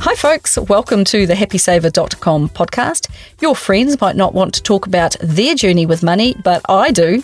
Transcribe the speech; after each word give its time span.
Hi, 0.00 0.14
folks. 0.14 0.56
Welcome 0.56 1.04
to 1.06 1.26
the 1.26 1.34
happysaver.com 1.34 2.50
podcast. 2.50 3.10
Your 3.40 3.56
friends 3.56 4.00
might 4.00 4.14
not 4.14 4.32
want 4.32 4.54
to 4.54 4.62
talk 4.62 4.86
about 4.86 5.16
their 5.20 5.56
journey 5.56 5.86
with 5.86 6.04
money, 6.04 6.36
but 6.44 6.62
I 6.68 6.92
do. 6.92 7.22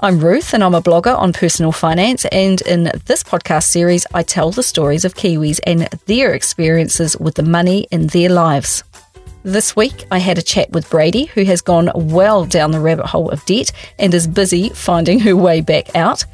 I'm 0.00 0.18
Ruth 0.18 0.52
and 0.52 0.64
I'm 0.64 0.74
a 0.74 0.82
blogger 0.82 1.16
on 1.16 1.32
personal 1.32 1.70
finance. 1.70 2.24
And 2.26 2.60
in 2.62 2.90
this 3.06 3.22
podcast 3.22 3.64
series, 3.68 4.06
I 4.12 4.24
tell 4.24 4.50
the 4.50 4.64
stories 4.64 5.04
of 5.04 5.14
Kiwis 5.14 5.60
and 5.66 5.82
their 6.06 6.34
experiences 6.34 7.16
with 7.16 7.36
the 7.36 7.44
money 7.44 7.86
in 7.92 8.08
their 8.08 8.28
lives. 8.28 8.82
This 9.44 9.76
week, 9.76 10.04
I 10.10 10.18
had 10.18 10.36
a 10.36 10.42
chat 10.42 10.70
with 10.72 10.90
Bradie, 10.90 11.28
who 11.28 11.44
has 11.44 11.60
gone 11.60 11.92
well 11.94 12.44
down 12.44 12.72
the 12.72 12.80
rabbit 12.80 13.06
hole 13.06 13.30
of 13.30 13.44
debt 13.46 13.70
and 14.00 14.12
is 14.12 14.26
busy 14.26 14.70
finding 14.70 15.20
her 15.20 15.36
way 15.36 15.60
back 15.60 15.94
out. 15.94 16.24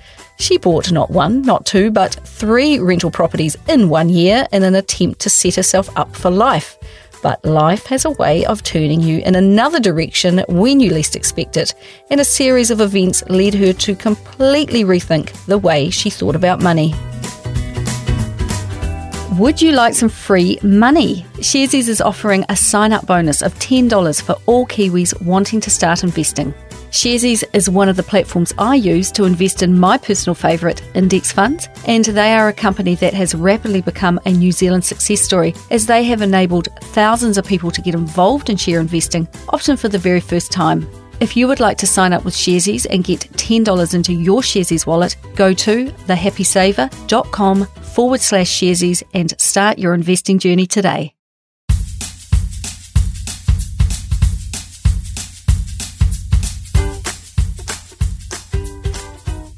She 0.42 0.58
bought 0.58 0.90
not 0.90 1.08
one, 1.08 1.42
not 1.42 1.64
two, 1.66 1.92
but 1.92 2.14
three 2.24 2.80
rental 2.80 3.12
properties 3.12 3.56
in 3.68 3.88
one 3.88 4.08
year 4.08 4.48
in 4.50 4.64
an 4.64 4.74
attempt 4.74 5.20
to 5.20 5.30
set 5.30 5.54
herself 5.54 5.88
up 5.96 6.16
for 6.16 6.32
life. 6.32 6.76
But 7.22 7.44
life 7.44 7.86
has 7.86 8.04
a 8.04 8.10
way 8.10 8.44
of 8.46 8.64
turning 8.64 9.00
you 9.00 9.20
in 9.20 9.36
another 9.36 9.78
direction 9.78 10.44
when 10.48 10.80
you 10.80 10.90
least 10.90 11.14
expect 11.14 11.56
it, 11.56 11.72
and 12.10 12.20
a 12.20 12.24
series 12.24 12.72
of 12.72 12.80
events 12.80 13.22
led 13.28 13.54
her 13.54 13.72
to 13.72 13.94
completely 13.94 14.82
rethink 14.82 15.30
the 15.46 15.58
way 15.58 15.90
she 15.90 16.10
thought 16.10 16.34
about 16.34 16.60
money. 16.60 16.92
Would 19.38 19.62
you 19.62 19.70
like 19.70 19.94
some 19.94 20.08
free 20.08 20.58
money? 20.64 21.24
Sharesies 21.36 21.86
is 21.86 22.00
offering 22.00 22.44
a 22.48 22.56
sign 22.56 22.92
up 22.92 23.06
bonus 23.06 23.42
of 23.42 23.54
$10 23.60 24.20
for 24.20 24.34
all 24.46 24.66
Kiwis 24.66 25.22
wanting 25.22 25.60
to 25.60 25.70
start 25.70 26.02
investing. 26.02 26.52
Sharesies 26.92 27.42
is 27.54 27.70
one 27.70 27.88
of 27.88 27.96
the 27.96 28.02
platforms 28.02 28.52
I 28.58 28.74
use 28.74 29.10
to 29.12 29.24
invest 29.24 29.62
in 29.62 29.80
my 29.80 29.96
personal 29.96 30.34
favourite 30.34 30.82
index 30.94 31.32
funds, 31.32 31.70
and 31.86 32.04
they 32.04 32.34
are 32.34 32.48
a 32.48 32.52
company 32.52 32.96
that 32.96 33.14
has 33.14 33.34
rapidly 33.34 33.80
become 33.80 34.20
a 34.26 34.30
New 34.30 34.52
Zealand 34.52 34.84
success 34.84 35.22
story 35.22 35.54
as 35.70 35.86
they 35.86 36.04
have 36.04 36.20
enabled 36.20 36.68
thousands 36.82 37.38
of 37.38 37.46
people 37.46 37.70
to 37.70 37.80
get 37.80 37.94
involved 37.94 38.50
in 38.50 38.58
share 38.58 38.78
investing, 38.78 39.26
often 39.48 39.78
for 39.78 39.88
the 39.88 39.96
very 39.96 40.20
first 40.20 40.52
time. 40.52 40.86
If 41.18 41.34
you 41.34 41.48
would 41.48 41.60
like 41.60 41.78
to 41.78 41.86
sign 41.86 42.12
up 42.12 42.26
with 42.26 42.34
Sharesies 42.34 42.86
and 42.90 43.02
get 43.02 43.20
$10 43.20 43.94
into 43.94 44.12
your 44.12 44.42
Sharesies 44.42 44.86
wallet, 44.86 45.16
go 45.34 45.54
to 45.54 45.86
thehappysaver.com 45.86 47.64
forward 47.64 48.20
slash 48.20 48.50
Sharesies 48.50 49.02
and 49.14 49.40
start 49.40 49.78
your 49.78 49.94
investing 49.94 50.38
journey 50.38 50.66
today. 50.66 51.14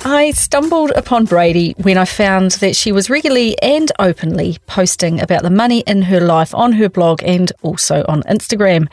I 0.07 0.33
stumbled 0.33 0.91
upon 0.91 1.27
Bradie 1.27 1.75
when 1.83 1.97
I 1.97 2.05
found 2.05 2.53
that 2.53 2.77
she 2.77 2.93
was 2.93 3.09
regularly 3.09 3.57
and 3.63 3.91
openly 3.99 4.59
posting 4.67 5.19
about 5.19 5.43
the 5.43 5.49
money 5.49 5.81
in 5.87 6.03
her 6.03 6.21
life 6.21 6.55
on 6.55 6.73
her 6.73 6.91
blog 6.91 7.23
and 7.25 7.51
also 7.63 8.05
on 8.07 8.23
Instagram. 8.25 8.89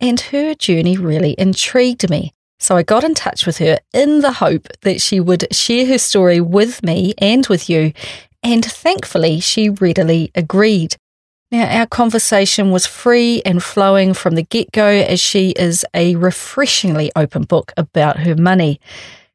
And 0.00 0.18
her 0.20 0.54
journey 0.54 0.96
really 0.96 1.34
intrigued 1.36 2.08
me. 2.08 2.32
So 2.58 2.76
I 2.76 2.82
got 2.82 3.04
in 3.04 3.12
touch 3.12 3.44
with 3.44 3.58
her 3.58 3.78
in 3.92 4.20
the 4.20 4.32
hope 4.32 4.68
that 4.80 5.02
she 5.02 5.20
would 5.20 5.54
share 5.54 5.84
her 5.84 5.98
story 5.98 6.40
with 6.40 6.82
me 6.82 7.12
and 7.18 7.46
with 7.46 7.68
you. 7.68 7.92
And 8.42 8.64
thankfully, 8.64 9.40
she 9.40 9.68
readily 9.68 10.30
agreed. 10.34 10.96
Now, 11.50 11.68
our 11.78 11.86
conversation 11.86 12.70
was 12.70 12.86
free 12.86 13.42
and 13.44 13.62
flowing 13.62 14.14
from 14.14 14.34
the 14.34 14.42
get 14.42 14.72
go 14.72 14.86
as 14.86 15.20
she 15.20 15.50
is 15.50 15.84
a 15.92 16.16
refreshingly 16.16 17.12
open 17.14 17.42
book 17.42 17.70
about 17.76 18.20
her 18.20 18.34
money. 18.34 18.80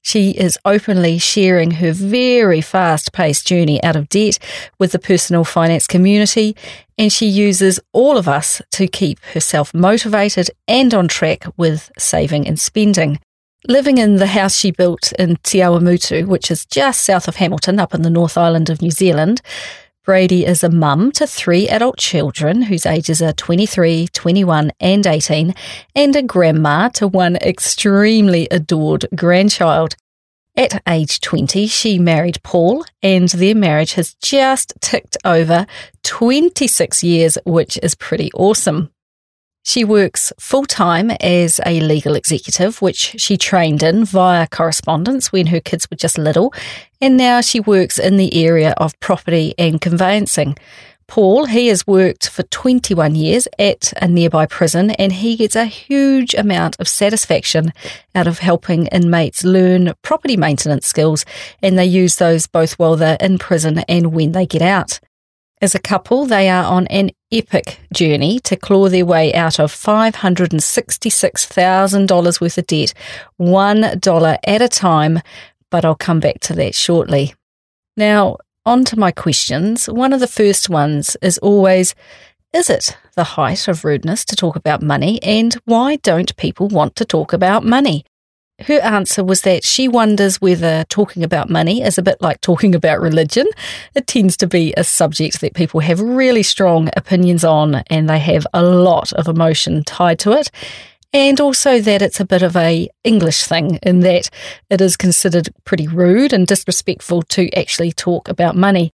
She 0.02 0.32
is 0.32 0.58
openly 0.66 1.18
sharing 1.18 1.72
her 1.72 1.92
very 1.92 2.62
fast 2.62 3.12
paced 3.12 3.46
journey 3.46 3.84
out 3.84 3.96
of 3.96 4.10
debt 4.10 4.40
with 4.80 4.92
the 4.92 5.00
personal 5.00 5.44
finance 5.44 5.88
community, 5.88 6.56
and 6.98 7.12
she 7.12 7.28
uses 7.28 7.80
all 7.94 8.18
of 8.18 8.28
us 8.28 8.62
to 8.72 8.88
keep 8.88 9.20
herself 9.34 9.74
motivated 9.74 10.50
and 10.68 10.94
on 10.94 11.08
track 11.08 11.46
with 11.58 11.92
saving 11.98 12.48
and 12.48 12.60
spending. 12.60 13.20
Living 13.68 13.98
in 13.98 14.16
the 14.16 14.28
house 14.28 14.56
she 14.56 14.72
built 14.72 15.12
in 15.20 15.36
Te 15.44 15.60
Awamutu, 15.60 16.26
which 16.26 16.50
is 16.50 16.66
just 16.66 17.04
south 17.04 17.28
of 17.28 17.36
Hamilton 17.36 17.78
up 17.78 17.94
in 17.94 18.04
the 18.04 18.10
North 18.10 18.38
Island 18.38 18.70
of 18.70 18.82
New 18.82 18.92
Zealand, 18.92 19.42
Bradie 20.10 20.48
is 20.48 20.64
a 20.64 20.72
mum 20.72 21.12
to 21.12 21.28
three 21.28 21.70
adult 21.70 22.00
children 22.00 22.64
whose 22.64 22.88
ages 22.88 23.22
are 23.22 23.32
23, 23.32 24.08
21, 24.08 24.72
and 24.80 25.06
18, 25.06 25.54
and 25.96 26.16
a 26.16 26.24
grandma 26.24 26.90
to 26.90 27.08
one 27.08 27.36
extremely 27.36 28.48
adored 28.50 29.06
grandchild. 29.14 29.96
At 30.56 30.82
age 30.90 31.22
20, 31.22 31.68
she 31.68 32.00
married 32.00 32.42
Paul, 32.42 32.86
and 33.04 33.30
their 33.30 33.54
marriage 33.54 33.94
has 33.94 34.16
just 34.16 34.74
ticked 34.82 35.16
over 35.24 35.68
26 36.02 37.04
years, 37.04 37.38
which 37.46 37.78
is 37.84 37.94
pretty 37.94 38.32
awesome. 38.34 38.90
She 39.64 39.84
works 39.84 40.34
full 40.40 40.66
time 40.66 41.12
as 41.20 41.60
a 41.66 41.80
legal 41.82 42.16
executive, 42.16 42.82
which 42.82 43.16
she 43.18 43.38
trained 43.38 43.84
in 43.84 44.06
via 44.06 44.48
correspondence 44.48 45.32
when 45.32 45.48
her 45.48 45.60
kids 45.60 45.88
were 45.92 45.98
just 45.98 46.18
little, 46.18 46.54
and 47.02 47.18
now 47.18 47.42
she 47.42 47.60
works 47.60 48.00
in 48.00 48.18
the 48.18 48.46
area 48.46 48.74
of 48.78 49.00
property 49.00 49.54
and 49.58 49.80
conveyancing. 49.80 50.56
Paul, 51.10 51.46
he 51.46 51.68
has 51.68 51.88
worked 51.88 52.30
for 52.30 52.44
21 52.44 53.16
years 53.16 53.48
at 53.58 53.94
a 54.00 54.08
nearby 54.08 54.46
prison 54.46 54.92
and 54.92 55.12
he 55.12 55.36
gets 55.36 55.56
a 55.56 55.66
huge 55.66 56.36
amount 56.36 56.80
of 56.80 56.88
satisfaction 56.88 57.74
out 58.14 58.28
of 58.28 58.38
helping 58.38 58.86
inmates 58.88 59.44
learn 59.44 59.94
property 60.04 60.38
maintenance 60.38 60.86
skills 60.86 61.26
and 61.64 61.80
they 61.80 61.86
use 61.86 62.18
those 62.18 62.46
both 62.46 62.74
while 62.78 62.96
they're 62.96 63.18
in 63.20 63.40
prison 63.40 63.80
and 63.90 64.14
when 64.14 64.34
they 64.34 64.46
get 64.46 64.62
out. 64.62 65.00
As 65.62 65.76
a 65.76 65.80
couple, 65.80 66.26
they 66.26 66.50
are 66.50 66.64
on 66.64 66.88
an 66.88 67.12
epic 67.34 67.82
journey 67.94 68.40
to 68.42 68.56
claw 68.56 68.88
their 68.88 69.06
way 69.06 69.34
out 69.34 69.60
of 69.60 69.74
$566,000 69.74 72.42
worth 72.42 72.58
of 72.58 72.68
debt, 72.68 72.94
$1 73.40 74.38
at 74.46 74.62
a 74.62 74.70
time, 74.70 75.20
but 75.70 75.84
I'll 75.84 75.96
come 75.96 76.22
back 76.22 76.40
to 76.42 76.54
that 76.54 76.76
shortly. 76.76 77.34
Now, 77.98 78.38
on 78.66 78.86
to 78.86 78.98
my 78.98 79.12
questions. 79.12 79.90
One 79.90 80.14
of 80.14 80.22
the 80.22 80.28
first 80.28 80.70
ones 80.70 81.18
is 81.22 81.38
always 81.40 81.94
Is 82.54 82.70
it 82.70 82.98
the 83.16 83.24
height 83.24 83.68
of 83.68 83.84
rudeness 83.84 84.24
to 84.26 84.36
talk 84.36 84.56
about 84.56 84.82
money? 84.82 85.22
And 85.22 85.54
why 85.66 85.98
don't 85.98 86.36
people 86.38 86.70
want 86.70 86.96
to 86.96 87.06
talk 87.06 87.34
about 87.34 87.66
money? 87.66 88.06
Her 88.62 88.80
answer 88.82 89.24
was 89.24 89.42
that 89.42 89.64
she 89.64 89.88
wonders 89.88 90.42
whether 90.42 90.84
talking 90.90 91.24
about 91.24 91.50
money 91.50 91.82
is 91.82 91.98
a 91.98 92.02
bit 92.02 92.22
like 92.22 92.42
talking 92.42 92.76
about 92.76 93.00
religion. 93.00 93.48
It 93.96 94.08
tends 94.08 94.36
to 94.38 94.48
be 94.48 94.74
a 94.76 94.84
subject 94.84 95.42
that 95.42 95.54
people 95.54 95.80
have 95.80 96.02
really 96.02 96.44
strong 96.44 96.90
opinions 96.96 97.44
on 97.44 97.76
and 97.90 98.10
they 98.10 98.20
have 98.20 98.46
a 98.54 98.64
lot 98.64 99.14
of 99.14 99.28
emotion 99.28 99.84
tied 99.84 100.20
to 100.20 100.34
it. 100.34 100.52
And 101.12 101.40
also 101.40 101.80
that 101.80 102.02
it's 102.02 102.20
a 102.20 102.26
bit 102.26 102.44
of 102.44 102.56
a 102.56 102.88
English 103.04 103.44
thing 103.46 103.80
in 103.82 104.02
that 104.02 104.30
it 104.70 104.82
is 104.82 104.96
considered 104.96 105.50
pretty 105.64 105.88
rude 105.88 106.34
and 106.34 106.46
disrespectful 106.46 107.24
to 107.24 107.50
actually 107.54 107.92
talk 107.92 108.28
about 108.28 108.56
money. 108.56 108.92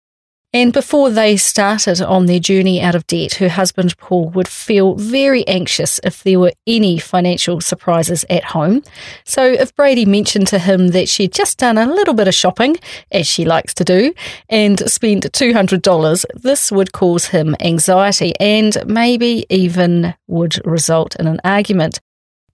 And 0.56 0.72
before 0.72 1.10
they 1.10 1.36
started 1.36 2.02
on 2.02 2.28
their 2.28 2.40
journey 2.40 2.82
out 2.82 2.96
of 2.96 3.06
debt, 3.08 3.34
her 3.34 3.50
husband 3.50 3.98
Paul 3.98 4.30
would 4.30 4.48
feel 4.48 4.96
very 4.96 5.46
anxious 5.50 6.00
if 6.02 6.24
there 6.24 6.40
were 6.40 6.54
any 6.66 6.98
financial 6.98 7.60
surprises 7.60 8.24
at 8.30 8.46
home. 8.46 8.82
So 9.26 9.44
if 9.44 9.76
Bradie 9.76 10.08
mentioned 10.08 10.48
to 10.48 10.60
him 10.60 10.92
that 10.92 11.10
she'd 11.10 11.34
just 11.34 11.58
done 11.58 11.78
a 11.78 11.86
little 11.86 12.14
bit 12.14 12.30
of 12.30 12.34
shopping, 12.34 12.78
as 13.12 13.28
she 13.28 13.44
likes 13.44 13.74
to 13.74 13.84
do, 13.84 14.14
and 14.48 14.80
spent 14.90 15.30
$200, 15.30 16.26
this 16.36 16.72
would 16.72 16.94
cause 16.94 17.26
him 17.26 17.58
anxiety 17.60 18.32
and 18.40 18.78
maybe 18.86 19.46
even 19.50 20.16
would 20.28 20.66
result 20.66 21.18
in 21.18 21.28
an 21.28 21.42
argument. 21.44 22.00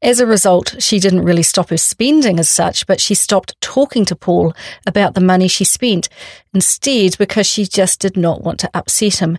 As 0.03 0.19
a 0.19 0.25
result, 0.25 0.81
she 0.81 0.99
didn't 0.99 1.23
really 1.23 1.43
stop 1.43 1.69
her 1.69 1.77
spending 1.77 2.39
as 2.39 2.49
such, 2.49 2.87
but 2.87 2.99
she 2.99 3.13
stopped 3.13 3.59
talking 3.61 4.03
to 4.05 4.15
Paul 4.15 4.53
about 4.87 5.13
the 5.13 5.21
money 5.21 5.47
she 5.47 5.63
spent 5.63 6.09
instead 6.55 7.15
because 7.19 7.45
she 7.45 7.65
just 7.65 7.99
did 7.99 8.17
not 8.17 8.41
want 8.41 8.59
to 8.61 8.69
upset 8.73 9.21
him. 9.21 9.37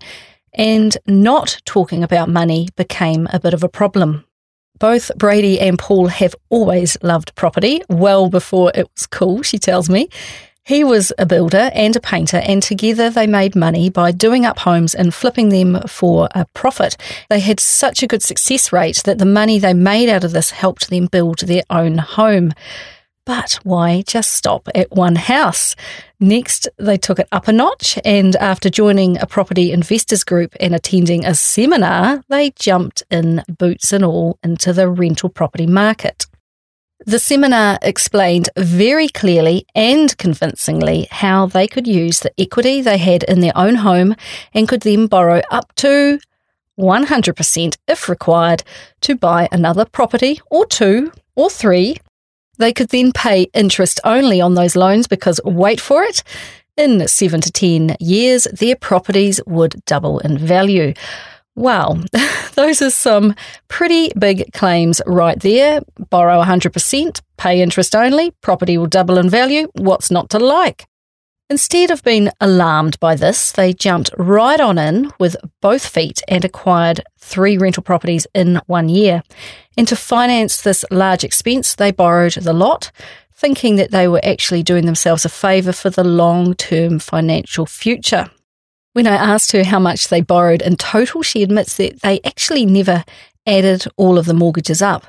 And 0.54 0.96
not 1.06 1.60
talking 1.64 2.04
about 2.04 2.28
money 2.28 2.68
became 2.76 3.26
a 3.32 3.40
bit 3.40 3.54
of 3.54 3.64
a 3.64 3.68
problem. 3.68 4.24
Both 4.78 5.10
Bradie 5.18 5.60
and 5.60 5.78
Paul 5.78 6.06
have 6.06 6.36
always 6.48 6.96
loved 7.02 7.34
property, 7.34 7.82
well 7.88 8.28
before 8.28 8.70
it 8.74 8.88
was 8.94 9.06
cool, 9.06 9.42
she 9.42 9.58
tells 9.58 9.90
me. 9.90 10.08
He 10.64 10.84
was 10.84 11.12
a 11.18 11.26
builder 11.26 11.72
and 11.74 11.96
a 11.96 12.00
painter, 12.00 12.36
and 12.36 12.62
together 12.62 13.10
they 13.10 13.26
made 13.26 13.56
money 13.56 13.90
by 13.90 14.12
doing 14.12 14.46
up 14.46 14.60
homes 14.60 14.94
and 14.94 15.12
flipping 15.12 15.48
them 15.48 15.80
for 15.88 16.28
a 16.36 16.46
profit. 16.54 16.96
They 17.28 17.40
had 17.40 17.58
such 17.58 18.00
a 18.00 18.06
good 18.06 18.22
success 18.22 18.72
rate 18.72 19.02
that 19.04 19.18
the 19.18 19.26
money 19.26 19.58
they 19.58 19.74
made 19.74 20.08
out 20.08 20.22
of 20.22 20.30
this 20.30 20.52
helped 20.52 20.88
them 20.88 21.06
build 21.06 21.40
their 21.40 21.64
own 21.68 21.98
home. 21.98 22.52
But 23.26 23.58
why 23.64 24.02
just 24.06 24.34
stop 24.34 24.68
at 24.72 24.92
one 24.92 25.16
house? 25.16 25.74
Next, 26.20 26.68
they 26.76 26.96
took 26.96 27.18
it 27.18 27.28
up 27.32 27.48
a 27.48 27.52
notch, 27.52 27.98
and 28.04 28.36
after 28.36 28.70
joining 28.70 29.18
a 29.18 29.26
property 29.26 29.72
investors 29.72 30.22
group 30.22 30.54
and 30.60 30.76
attending 30.76 31.24
a 31.24 31.34
seminar, 31.34 32.22
they 32.28 32.50
jumped 32.50 33.02
in 33.10 33.42
boots 33.48 33.92
and 33.92 34.04
all 34.04 34.38
into 34.44 34.72
the 34.72 34.88
rental 34.88 35.28
property 35.28 35.66
market. 35.66 36.26
The 37.04 37.18
seminar 37.18 37.78
explained 37.82 38.48
very 38.56 39.08
clearly 39.08 39.66
and 39.74 40.16
convincingly 40.18 41.08
how 41.10 41.46
they 41.46 41.66
could 41.66 41.88
use 41.88 42.20
the 42.20 42.32
equity 42.38 42.80
they 42.80 42.98
had 42.98 43.24
in 43.24 43.40
their 43.40 43.56
own 43.56 43.74
home 43.76 44.14
and 44.54 44.68
could 44.68 44.82
then 44.82 45.08
borrow 45.08 45.42
up 45.50 45.74
to 45.76 46.20
100% 46.78 47.76
if 47.88 48.08
required 48.08 48.62
to 49.00 49.16
buy 49.16 49.48
another 49.50 49.84
property 49.84 50.40
or 50.48 50.64
two 50.64 51.10
or 51.34 51.50
three. 51.50 51.96
They 52.58 52.72
could 52.72 52.90
then 52.90 53.10
pay 53.10 53.48
interest 53.52 53.98
only 54.04 54.40
on 54.40 54.54
those 54.54 54.76
loans 54.76 55.08
because, 55.08 55.40
wait 55.44 55.80
for 55.80 56.04
it, 56.04 56.22
in 56.76 57.08
seven 57.08 57.40
to 57.40 57.50
10 57.50 57.96
years, 57.98 58.44
their 58.52 58.76
properties 58.76 59.40
would 59.46 59.84
double 59.86 60.20
in 60.20 60.38
value. 60.38 60.94
Wow, 61.54 61.98
those 62.54 62.80
are 62.80 62.90
some 62.90 63.34
pretty 63.68 64.10
big 64.18 64.52
claims 64.52 65.02
right 65.06 65.38
there. 65.38 65.82
Borrow 66.10 66.42
100%, 66.42 67.20
pay 67.36 67.60
interest 67.60 67.94
only, 67.94 68.30
property 68.40 68.78
will 68.78 68.86
double 68.86 69.18
in 69.18 69.28
value. 69.28 69.68
What's 69.74 70.10
not 70.10 70.30
to 70.30 70.38
like? 70.38 70.86
Instead 71.50 71.90
of 71.90 72.02
being 72.02 72.30
alarmed 72.40 72.98
by 72.98 73.14
this, 73.14 73.52
they 73.52 73.74
jumped 73.74 74.10
right 74.16 74.58
on 74.58 74.78
in 74.78 75.12
with 75.18 75.36
both 75.60 75.86
feet 75.86 76.22
and 76.26 76.46
acquired 76.46 77.02
three 77.18 77.58
rental 77.58 77.82
properties 77.82 78.26
in 78.34 78.58
one 78.66 78.88
year. 78.88 79.22
And 79.76 79.86
to 79.88 79.96
finance 79.96 80.62
this 80.62 80.82
large 80.90 81.24
expense, 81.24 81.74
they 81.74 81.90
borrowed 81.90 82.32
the 82.32 82.54
lot, 82.54 82.90
thinking 83.34 83.76
that 83.76 83.90
they 83.90 84.08
were 84.08 84.24
actually 84.24 84.62
doing 84.62 84.86
themselves 84.86 85.26
a 85.26 85.28
favour 85.28 85.72
for 85.72 85.90
the 85.90 86.04
long 86.04 86.54
term 86.54 86.98
financial 86.98 87.66
future. 87.66 88.30
When 88.94 89.06
I 89.06 89.14
asked 89.14 89.52
her 89.52 89.64
how 89.64 89.78
much 89.78 90.08
they 90.08 90.20
borrowed 90.20 90.60
in 90.60 90.76
total, 90.76 91.22
she 91.22 91.42
admits 91.42 91.76
that 91.76 92.02
they 92.02 92.20
actually 92.24 92.66
never 92.66 93.04
added 93.46 93.84
all 93.96 94.18
of 94.18 94.26
the 94.26 94.34
mortgages 94.34 94.82
up, 94.82 95.06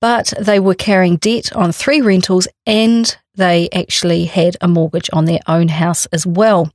but 0.00 0.32
they 0.40 0.58
were 0.58 0.74
carrying 0.74 1.16
debt 1.16 1.54
on 1.54 1.72
three 1.72 2.00
rentals 2.00 2.48
and 2.64 3.16
they 3.34 3.68
actually 3.72 4.24
had 4.24 4.56
a 4.60 4.68
mortgage 4.68 5.10
on 5.12 5.26
their 5.26 5.40
own 5.46 5.68
house 5.68 6.06
as 6.06 6.26
well. 6.26 6.72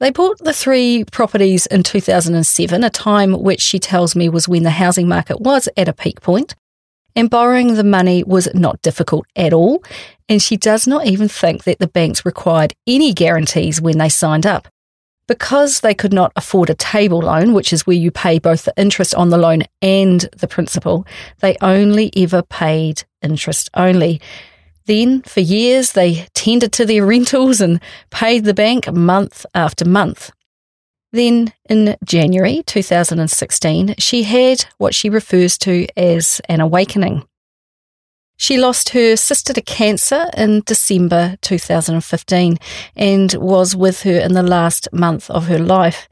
They 0.00 0.10
bought 0.10 0.38
the 0.38 0.52
three 0.52 1.04
properties 1.04 1.66
in 1.66 1.82
2007, 1.82 2.84
a 2.84 2.90
time 2.90 3.32
which 3.32 3.60
she 3.60 3.78
tells 3.78 4.14
me 4.14 4.28
was 4.28 4.48
when 4.48 4.62
the 4.64 4.70
housing 4.70 5.08
market 5.08 5.40
was 5.40 5.68
at 5.76 5.88
a 5.88 5.92
peak 5.92 6.20
point, 6.20 6.54
and 7.16 7.30
borrowing 7.30 7.74
the 7.74 7.84
money 7.84 8.22
was 8.22 8.48
not 8.54 8.82
difficult 8.82 9.26
at 9.34 9.52
all. 9.52 9.82
And 10.28 10.42
she 10.42 10.56
does 10.56 10.86
not 10.86 11.06
even 11.06 11.26
think 11.26 11.64
that 11.64 11.78
the 11.78 11.88
banks 11.88 12.24
required 12.24 12.74
any 12.86 13.12
guarantees 13.12 13.80
when 13.80 13.98
they 13.98 14.08
signed 14.08 14.46
up. 14.46 14.68
Because 15.28 15.80
they 15.80 15.94
could 15.94 16.12
not 16.12 16.32
afford 16.34 16.70
a 16.70 16.74
table 16.74 17.20
loan, 17.20 17.52
which 17.52 17.72
is 17.72 17.86
where 17.86 17.94
you 17.94 18.10
pay 18.10 18.40
both 18.40 18.64
the 18.64 18.74
interest 18.76 19.14
on 19.14 19.28
the 19.28 19.38
loan 19.38 19.62
and 19.80 20.22
the 20.36 20.48
principal, 20.48 21.06
they 21.40 21.56
only 21.60 22.10
ever 22.16 22.42
paid 22.42 23.04
interest 23.22 23.70
only. 23.74 24.20
Then, 24.86 25.20
for 25.22 25.40
years, 25.40 25.92
they 25.92 26.26
tended 26.32 26.72
to 26.72 26.86
their 26.86 27.04
rentals 27.14 27.60
and 27.60 27.78
paid 28.10 28.44
the 28.44 28.54
bank 28.54 28.90
month 28.90 29.44
after 29.54 29.84
month. 29.84 30.32
Then, 31.12 31.52
in 31.68 31.96
January 32.04 32.62
2016, 32.64 33.96
she 33.98 34.22
had 34.22 34.64
what 34.78 34.94
she 34.94 35.10
refers 35.10 35.58
to 35.58 35.86
as 35.94 36.40
an 36.48 36.62
awakening. 36.62 37.27
She 38.40 38.56
lost 38.56 38.90
her 38.90 39.16
sister 39.16 39.52
to 39.52 39.60
cancer 39.60 40.30
in 40.36 40.62
December 40.64 41.36
2015 41.40 42.56
and 42.94 43.34
was 43.34 43.74
with 43.74 44.02
her 44.02 44.16
in 44.16 44.32
the 44.32 44.44
last 44.44 44.88
month 44.92 45.28
of 45.28 45.48
her 45.48 45.58
life. 45.58 46.08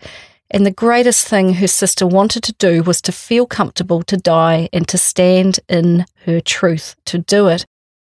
And 0.50 0.66
the 0.66 0.72
greatest 0.72 1.28
thing 1.28 1.54
her 1.54 1.68
sister 1.68 2.04
wanted 2.04 2.42
to 2.42 2.52
do 2.54 2.82
was 2.82 3.00
to 3.02 3.12
feel 3.12 3.46
comfortable 3.46 4.02
to 4.02 4.16
die 4.16 4.68
and 4.72 4.88
to 4.88 4.98
stand 4.98 5.60
in 5.68 6.04
her 6.24 6.40
truth 6.40 6.96
to 7.04 7.18
do 7.18 7.46
it. 7.46 7.64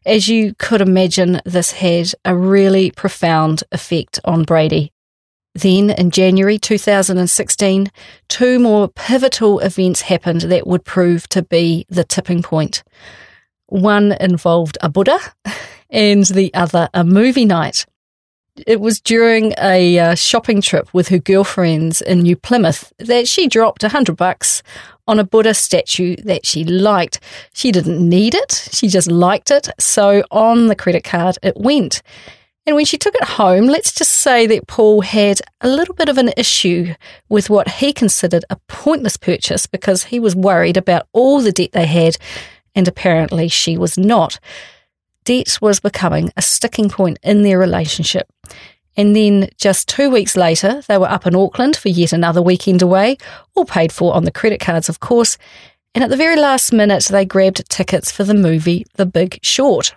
As 0.05 0.29
you 0.29 0.55
could 0.59 0.82
imagine, 0.82 1.41
this 1.47 1.73
had 1.73 2.12
a 2.23 2.37
really 2.37 2.91
profound 2.91 3.64
effect 3.73 4.20
on 4.26 4.44
Bradie. 4.44 4.91
Then, 5.55 5.88
in 5.88 6.11
January 6.11 6.59
2016, 6.59 7.91
two 8.29 8.59
more 8.59 8.88
pivotal 8.88 9.61
events 9.61 10.03
happened 10.03 10.43
that 10.43 10.67
would 10.67 10.85
prove 10.85 11.29
to 11.31 11.43
be 11.43 11.87
the 11.88 12.05
tipping 12.05 12.43
point. 12.43 12.82
One 13.73 14.13
involved 14.21 14.77
a 14.83 14.91
Buddha, 14.91 15.19
and 15.89 16.27
the 16.27 16.53
other 16.53 16.91
a 16.93 17.05
movie 17.05 17.47
night. 17.47 17.87
It 18.67 18.83
was 18.83 19.01
during 19.01 19.55
a 19.59 19.99
uh, 19.99 20.15
shopping 20.15 20.61
trip 20.61 20.93
with 20.93 21.09
her 21.09 21.19
girlfriends 21.19 22.03
in 22.03 22.21
New 22.21 22.37
Plymouth 22.37 22.93
that 22.99 23.27
she 23.27 23.49
dropped 23.49 23.83
a 23.83 23.89
hundred 23.89 24.19
bucks 24.19 24.63
on 25.09 25.19
a 25.19 25.25
Buddha 25.25 25.55
statue 25.55 26.17
that 26.17 26.45
she 26.45 26.65
liked. 26.65 27.19
She 27.55 27.73
didn't 27.73 28.07
need 28.07 28.35
it, 28.35 28.69
she 28.73 28.89
just 28.89 29.11
liked 29.11 29.51
it. 29.51 29.71
So 29.81 30.23
on 30.31 30.67
the 30.67 30.77
credit 30.77 31.03
card, 31.03 31.39
it 31.43 31.57
went. 31.57 32.03
And 32.67 32.77
when 32.77 32.85
she 32.85 32.99
took 32.99 33.15
it 33.15 33.25
home, 33.25 33.69
let's 33.69 33.93
just 33.95 34.13
say 34.13 34.47
that 34.49 34.67
Paul 34.67 35.01
had 35.01 35.41
a 35.63 35.69
little 35.69 35.95
bit 35.95 36.11
of 36.11 36.19
an 36.19 36.33
issue 36.37 36.95
with 37.31 37.49
what 37.49 37.69
he 37.69 37.95
considered 37.95 38.45
a 38.51 38.57
pointless 38.69 39.17
purchase 39.17 39.67
because 39.67 40.05
he 40.05 40.21
was 40.21 40.37
worried 40.37 40.77
about 40.77 41.09
all 41.15 41.41
the 41.41 41.53
debt 41.53 41.73
they 41.73 41.87
had, 41.87 42.19
and 42.75 42.89
apparently 42.89 43.49
she 43.49 43.77
was 43.77 43.97
not. 43.99 44.39
Debt 45.25 45.59
was 45.61 45.81
becoming 45.81 46.33
a 46.37 46.43
sticking 46.43 46.89
point 46.89 47.19
in 47.23 47.43
their 47.43 47.59
relationship. 47.59 48.29
And 48.97 49.17
then 49.17 49.49
just 49.57 49.89
two 49.89 50.11
weeks 50.11 50.37
later, 50.37 50.83
they 50.87 50.99
were 50.99 51.11
up 51.11 51.27
in 51.27 51.35
Auckland 51.35 51.77
for 51.77 51.89
yet 51.89 52.13
another 52.13 52.43
weekend 52.43 52.83
away, 52.83 53.17
all 53.55 53.65
paid 53.65 53.93
for 53.93 54.15
on 54.15 54.25
the 54.25 54.31
credit 54.31 54.61
cards, 54.61 54.89
of 54.89 55.01
course. 55.01 55.39
And 55.95 56.05
at 56.05 56.11
the 56.11 56.17
very 56.17 56.37
last 56.37 56.73
minute, 56.73 57.05
they 57.05 57.25
grabbed 57.25 57.69
tickets 57.71 58.11
for 58.11 58.25
the 58.25 58.35
movie 58.35 58.85
The 58.95 59.07
Big 59.07 59.39
Short. 59.43 59.95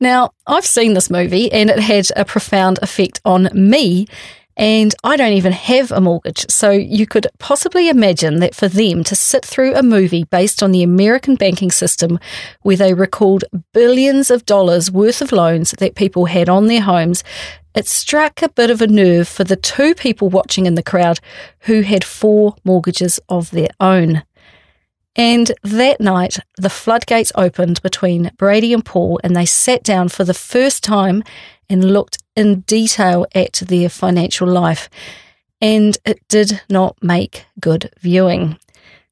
Now, 0.00 0.30
I've 0.46 0.66
seen 0.66 0.94
this 0.94 1.10
movie 1.10 1.50
and 1.50 1.70
it 1.70 1.80
had 1.80 2.08
a 2.16 2.24
profound 2.24 2.78
effect 2.82 3.20
on 3.24 3.48
me 3.52 4.06
and 4.58 4.92
I 5.04 5.16
don't 5.16 5.34
even 5.34 5.52
have 5.52 5.92
a 5.92 6.00
mortgage. 6.00 6.44
So 6.50 6.72
you 6.72 7.06
could 7.06 7.28
possibly 7.38 7.88
imagine 7.88 8.40
that 8.40 8.56
for 8.56 8.66
them 8.66 9.04
to 9.04 9.14
sit 9.14 9.44
through 9.44 9.76
a 9.76 9.84
movie 9.84 10.24
based 10.24 10.64
on 10.64 10.72
the 10.72 10.82
American 10.82 11.36
banking 11.36 11.70
system 11.70 12.18
where 12.62 12.76
they 12.76 12.92
recalled 12.92 13.44
billions 13.72 14.32
of 14.32 14.44
dollars 14.44 14.90
worth 14.90 15.22
of 15.22 15.30
loans 15.30 15.70
that 15.78 15.94
people 15.94 16.26
had 16.26 16.48
on 16.48 16.66
their 16.66 16.82
homes, 16.82 17.22
it 17.76 17.86
struck 17.86 18.42
a 18.42 18.48
bit 18.48 18.68
of 18.68 18.82
a 18.82 18.88
nerve 18.88 19.28
for 19.28 19.44
the 19.44 19.54
two 19.54 19.94
people 19.94 20.28
watching 20.28 20.66
in 20.66 20.74
the 20.74 20.82
crowd 20.82 21.20
who 21.60 21.82
had 21.82 22.02
four 22.02 22.56
mortgages 22.64 23.20
of 23.28 23.52
their 23.52 23.68
own. 23.78 24.24
And 25.14 25.52
that 25.62 26.00
night, 26.00 26.38
the 26.56 26.70
floodgates 26.70 27.32
opened 27.36 27.80
between 27.82 28.32
Bradie 28.36 28.74
and 28.74 28.84
Paul, 28.84 29.20
and 29.22 29.36
they 29.36 29.46
sat 29.46 29.84
down 29.84 30.08
for 30.08 30.24
the 30.24 30.34
first 30.34 30.82
time 30.82 31.22
and 31.68 31.92
looked 31.92 32.18
in 32.38 32.60
detail 32.60 33.26
at 33.34 33.54
their 33.66 33.88
financial 33.88 34.46
life, 34.46 34.88
and 35.60 35.98
it 36.04 36.20
did 36.28 36.62
not 36.70 36.96
make 37.02 37.46
good 37.58 37.90
viewing. 38.00 38.56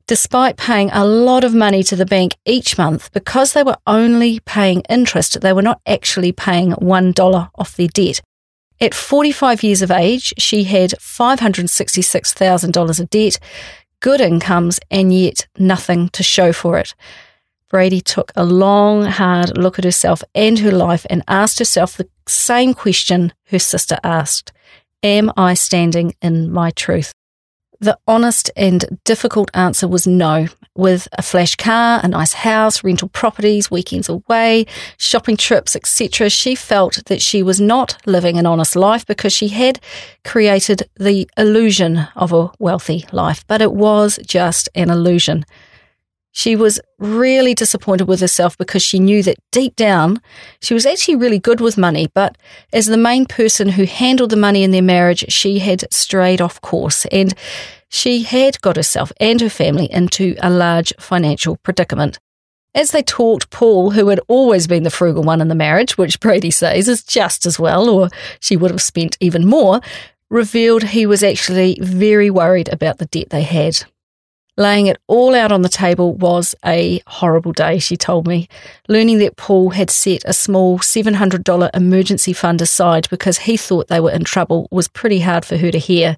Despite 0.07 0.57
paying 0.57 0.91
a 0.93 1.05
lot 1.05 1.43
of 1.43 1.53
money 1.53 1.83
to 1.83 1.97
the 1.97 2.07
bank 2.07 2.37
each 2.45 2.79
month, 2.79 3.13
because 3.13 3.53
they 3.53 3.65
were 3.65 3.79
only 3.85 4.39
paying 4.39 4.83
interest, 4.89 5.41
they 5.41 5.53
were 5.53 5.63
not 5.63 5.81
actually 5.85 6.31
paying 6.31 6.71
$1 6.75 7.51
off 7.57 7.77
their 7.77 7.89
debt. 7.89 8.21
At 8.81 8.95
45 8.95 9.65
years 9.65 9.83
of 9.83 9.91
age, 9.91 10.33
she 10.39 10.63
had 10.63 10.91
$566,000 10.91 13.01
of 13.01 13.11
debt, 13.11 13.41
good 13.99 14.21
incomes, 14.21 14.79
and 14.89 15.13
yet 15.13 15.49
nothing 15.59 16.11
to 16.11 16.23
show 16.23 16.53
for 16.53 16.79
it. 16.79 16.95
Bradie 17.73 18.03
took 18.03 18.33
a 18.37 18.45
long, 18.45 19.05
hard 19.05 19.59
look 19.59 19.79
at 19.79 19.85
herself 19.85 20.23
and 20.35 20.59
her 20.61 20.71
life 20.71 21.05
and 21.11 21.23
asked 21.27 21.59
herself 21.59 21.97
the 21.97 22.09
same 22.27 22.75
question 22.75 23.33
her 23.51 23.59
sister 23.59 23.99
asked 24.05 24.53
Am 25.03 25.33
I 25.37 25.55
standing 25.55 26.15
in 26.23 26.51
my 26.51 26.71
truth? 26.71 27.13
The 27.81 27.99
honest 28.07 28.51
and 28.57 28.99
difficult 29.05 29.51
answer 29.53 29.87
was 29.87 30.07
no. 30.07 30.49
With 30.75 31.09
a 31.13 31.23
flash 31.23 31.57
car, 31.57 32.01
a 32.03 32.09
nice 32.09 32.33
house, 32.33 32.83
rental 32.83 33.09
properties, 33.09 33.71
weekends 33.71 34.09
away, 34.09 34.67
shopping 34.99 35.37
trips, 35.37 35.77
etc., 35.77 36.31
she 36.31 36.55
felt 36.55 37.05
that 37.07 37.21
she 37.21 37.43
was 37.43 37.61
not 37.61 37.99
living 38.07 38.39
an 38.39 38.47
honest 38.47 38.77
life 38.77 39.05
because 39.07 39.33
she 39.33 39.49
had 39.49 39.81
created 40.25 40.89
the 40.97 41.29
illusion 41.37 42.09
of 42.15 42.33
a 42.33 42.51
wealthy 42.59 43.05
life, 43.13 43.45
but 43.47 43.61
it 43.61 43.73
was 43.73 44.19
just 44.27 44.69
an 44.75 44.91
illusion. 44.91 45.45
She 46.37 46.55
was 46.55 46.79
really 46.99 47.55
disappointed 47.55 48.09
with 48.09 48.21
herself 48.21 48.59
because 48.59 48.83
she 48.83 48.99
knew 48.99 49.23
that 49.23 49.39
deep 49.53 49.75
down 49.75 50.21
she 50.61 50.75
was 50.75 50.85
actually 50.85 51.17
really 51.17 51.39
good 51.39 51.63
with 51.63 51.79
money, 51.79 52.09
but 52.13 52.37
as 52.75 52.85
the 52.85 52.99
main 52.99 53.25
person 53.25 53.71
who 53.71 53.85
handled 53.87 54.29
the 54.29 54.37
money 54.37 54.63
in 54.63 54.71
their 54.71 54.83
marriage, 54.83 55.25
she 55.33 55.61
had 55.61 55.91
strayed 55.91 56.43
off 56.43 56.61
course 56.61 57.07
and 57.07 57.33
she 57.89 58.23
had 58.23 58.61
got 58.61 58.77
herself 58.77 59.13
and 59.19 59.41
her 59.41 59.49
family 59.49 59.91
into 59.91 60.37
a 60.43 60.51
large 60.51 60.93
financial 60.99 61.57
predicament. 61.63 62.19
As 62.75 62.91
they 62.91 63.03
talked, 63.03 63.49
Paul, 63.49 63.93
who 63.93 64.09
had 64.09 64.21
always 64.29 64.67
been 64.67 64.83
the 64.83 64.91
frugal 64.91 65.23
one 65.23 65.41
in 65.41 65.49
the 65.49 65.55
marriage, 65.55 65.97
which 65.97 66.21
Bradie 66.21 66.53
says 66.53 66.87
is 66.87 67.03
just 67.03 67.47
as 67.47 67.59
well, 67.59 67.89
or 67.89 68.11
she 68.41 68.59
would 68.59 68.71
have 68.71 68.83
spent 68.83 69.17
even 69.21 69.47
more, 69.47 69.81
revealed 70.29 70.83
he 70.83 71.07
was 71.07 71.23
actually 71.23 71.79
very 71.81 72.29
worried 72.29 72.69
about 72.71 72.99
the 72.99 73.07
debt 73.07 73.31
they 73.31 73.43
had. 73.43 73.87
Laying 74.59 74.87
it 74.87 74.97
all 75.07 75.35
out 75.35 75.53
on 75.53 75.61
the 75.61 75.69
table 75.69 76.15
was 76.15 76.55
a 76.65 77.03
horrible 77.07 77.53
day, 77.53 77.79
she 77.79 77.97
told 77.97 78.27
me. 78.27 78.49
Learning 78.89 79.19
that 79.19 79.37
Paul 79.37 79.71
had 79.71 79.91
set 79.91 80.23
a 80.25 80.33
small 80.33 80.79
$700 80.79 81.71
emergency 81.75 82.33
fund 82.33 82.63
aside 82.63 83.07
because 83.11 83.39
he 83.39 83.59
thought 83.59 83.89
they 83.89 84.01
were 84.01 84.13
in 84.13 84.25
trouble 84.25 84.67
was 84.71 84.89
pretty 84.89 85.21
hard 85.21 85.45
for 85.45 85.59
her 85.59 85.71
to 85.71 85.79
hear. 85.79 86.17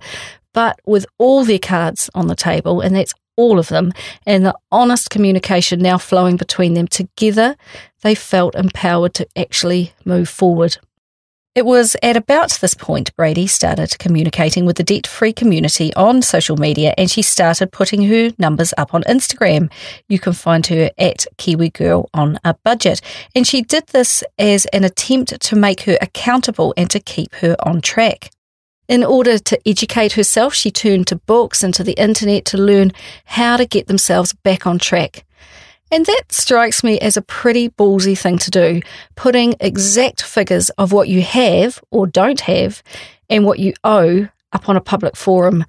But 0.53 0.81
with 0.87 1.05
all 1.19 1.45
their 1.45 1.59
cards 1.59 2.09
on 2.15 2.29
the 2.29 2.37
table, 2.37 2.81
and 2.81 2.95
that's 2.95 3.15
all 3.37 3.59
of 3.59 3.69
them, 3.69 3.93
and 4.25 4.47
the 4.47 4.57
honest 4.71 5.11
communication 5.11 5.81
now 5.81 5.99
flowing 5.99 6.37
between 6.37 6.75
them 6.75 6.89
together, 6.89 7.57
they 8.03 8.15
felt 8.15 8.55
empowered 8.55 9.15
to 9.15 9.27
actually 9.37 9.93
move 10.05 10.29
forward. 10.29 10.79
It 11.59 11.67
was 11.67 11.97
at 12.05 12.17
about 12.17 12.53
this 12.61 12.75
point 12.75 13.17
Bradie 13.17 13.51
started 13.51 13.99
communicating 13.99 14.65
with 14.65 14.77
the 14.77 14.85
debt 14.85 15.09
free 15.09 15.33
community 15.33 15.93
on 15.95 16.23
social 16.23 16.57
media 16.57 16.95
and 16.97 17.11
she 17.11 17.21
started 17.21 17.73
putting 17.73 18.05
her 18.05 18.31
numbers 18.39 18.73
up 18.79 18.95
on 18.95 19.03
Instagram. 19.09 19.69
You 20.09 20.21
can 20.21 20.35
find 20.35 20.65
her 20.69 20.93
at 20.99 21.27
Kiwi 21.37 21.71
Girl 21.71 22.11
on 22.15 22.39
a 22.45 22.55
budget. 22.55 23.01
And 23.35 23.45
she 23.45 23.63
did 23.63 23.89
this 23.89 24.23
as 24.39 24.67
an 24.67 24.85
attempt 24.85 25.41
to 25.41 25.57
make 25.57 25.81
her 25.81 25.99
accountable 26.01 26.75
and 26.77 26.89
to 26.93 27.01
keep 27.01 27.35
her 27.35 27.57
on 27.67 27.81
track. 27.81 28.31
In 28.87 29.03
order 29.03 29.37
to 29.37 29.69
educate 29.69 30.13
herself, 30.13 30.55
she 30.55 30.71
turned 30.71 31.09
to 31.09 31.17
books 31.17 31.65
and 31.65 31.75
to 31.75 31.83
the 31.83 32.01
internet 32.01 32.45
to 32.45 32.57
learn 32.57 32.93
how 33.25 33.57
to 33.57 33.67
get 33.67 33.89
themselves 33.89 34.33
back 34.33 34.65
on 34.65 34.79
track. 34.79 35.25
And 35.91 36.05
that 36.05 36.25
strikes 36.31 36.85
me 36.85 36.99
as 37.01 37.17
a 37.17 37.23
pretty 37.23 37.71
ballsy 37.71 38.17
thing 38.19 38.39
to 38.39 38.51
do, 38.51 38.81
putting 39.17 39.55
exact 39.61 40.23
figures 40.23 40.69
of 40.71 40.93
what 40.93 41.09
you 41.09 41.23
have 41.23 41.81
or 41.91 42.07
don't 42.07 42.41
have 42.43 42.83
and 43.31 43.45
what 43.45 43.59
you 43.59 43.73
owe 43.85 44.29
up 44.53 44.69
on 44.69 44.77
a 44.77 44.83
public 44.83 45.17
forum. 45.17 45.65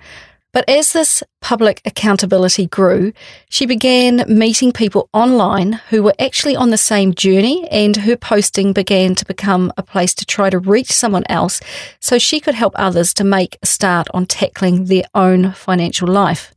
But 0.52 0.68
as 0.68 0.94
this 0.94 1.24
public 1.42 1.80
accountability 1.86 2.66
grew, 2.66 3.14
she 3.50 3.68
began 3.68 4.26
meeting 4.28 4.72
people 4.72 5.08
online 5.14 5.74
who 5.90 6.02
were 6.02 6.16
actually 6.20 6.56
on 6.56 6.72
the 6.72 6.78
same 6.78 7.14
journey, 7.14 7.68
and 7.70 7.96
her 7.98 8.16
posting 8.18 8.74
began 8.74 9.14
to 9.16 9.26
become 9.26 9.72
a 9.78 9.84
place 9.84 10.16
to 10.16 10.26
try 10.26 10.50
to 10.50 10.58
reach 10.58 10.92
someone 10.92 11.24
else 11.30 11.62
so 12.00 12.18
she 12.18 12.40
could 12.40 12.56
help 12.56 12.74
others 12.76 13.14
to 13.14 13.24
make 13.24 13.58
a 13.62 13.68
start 13.68 14.08
on 14.12 14.26
tackling 14.26 14.86
their 14.86 15.04
own 15.14 15.52
financial 15.54 16.08
life. 16.08 16.52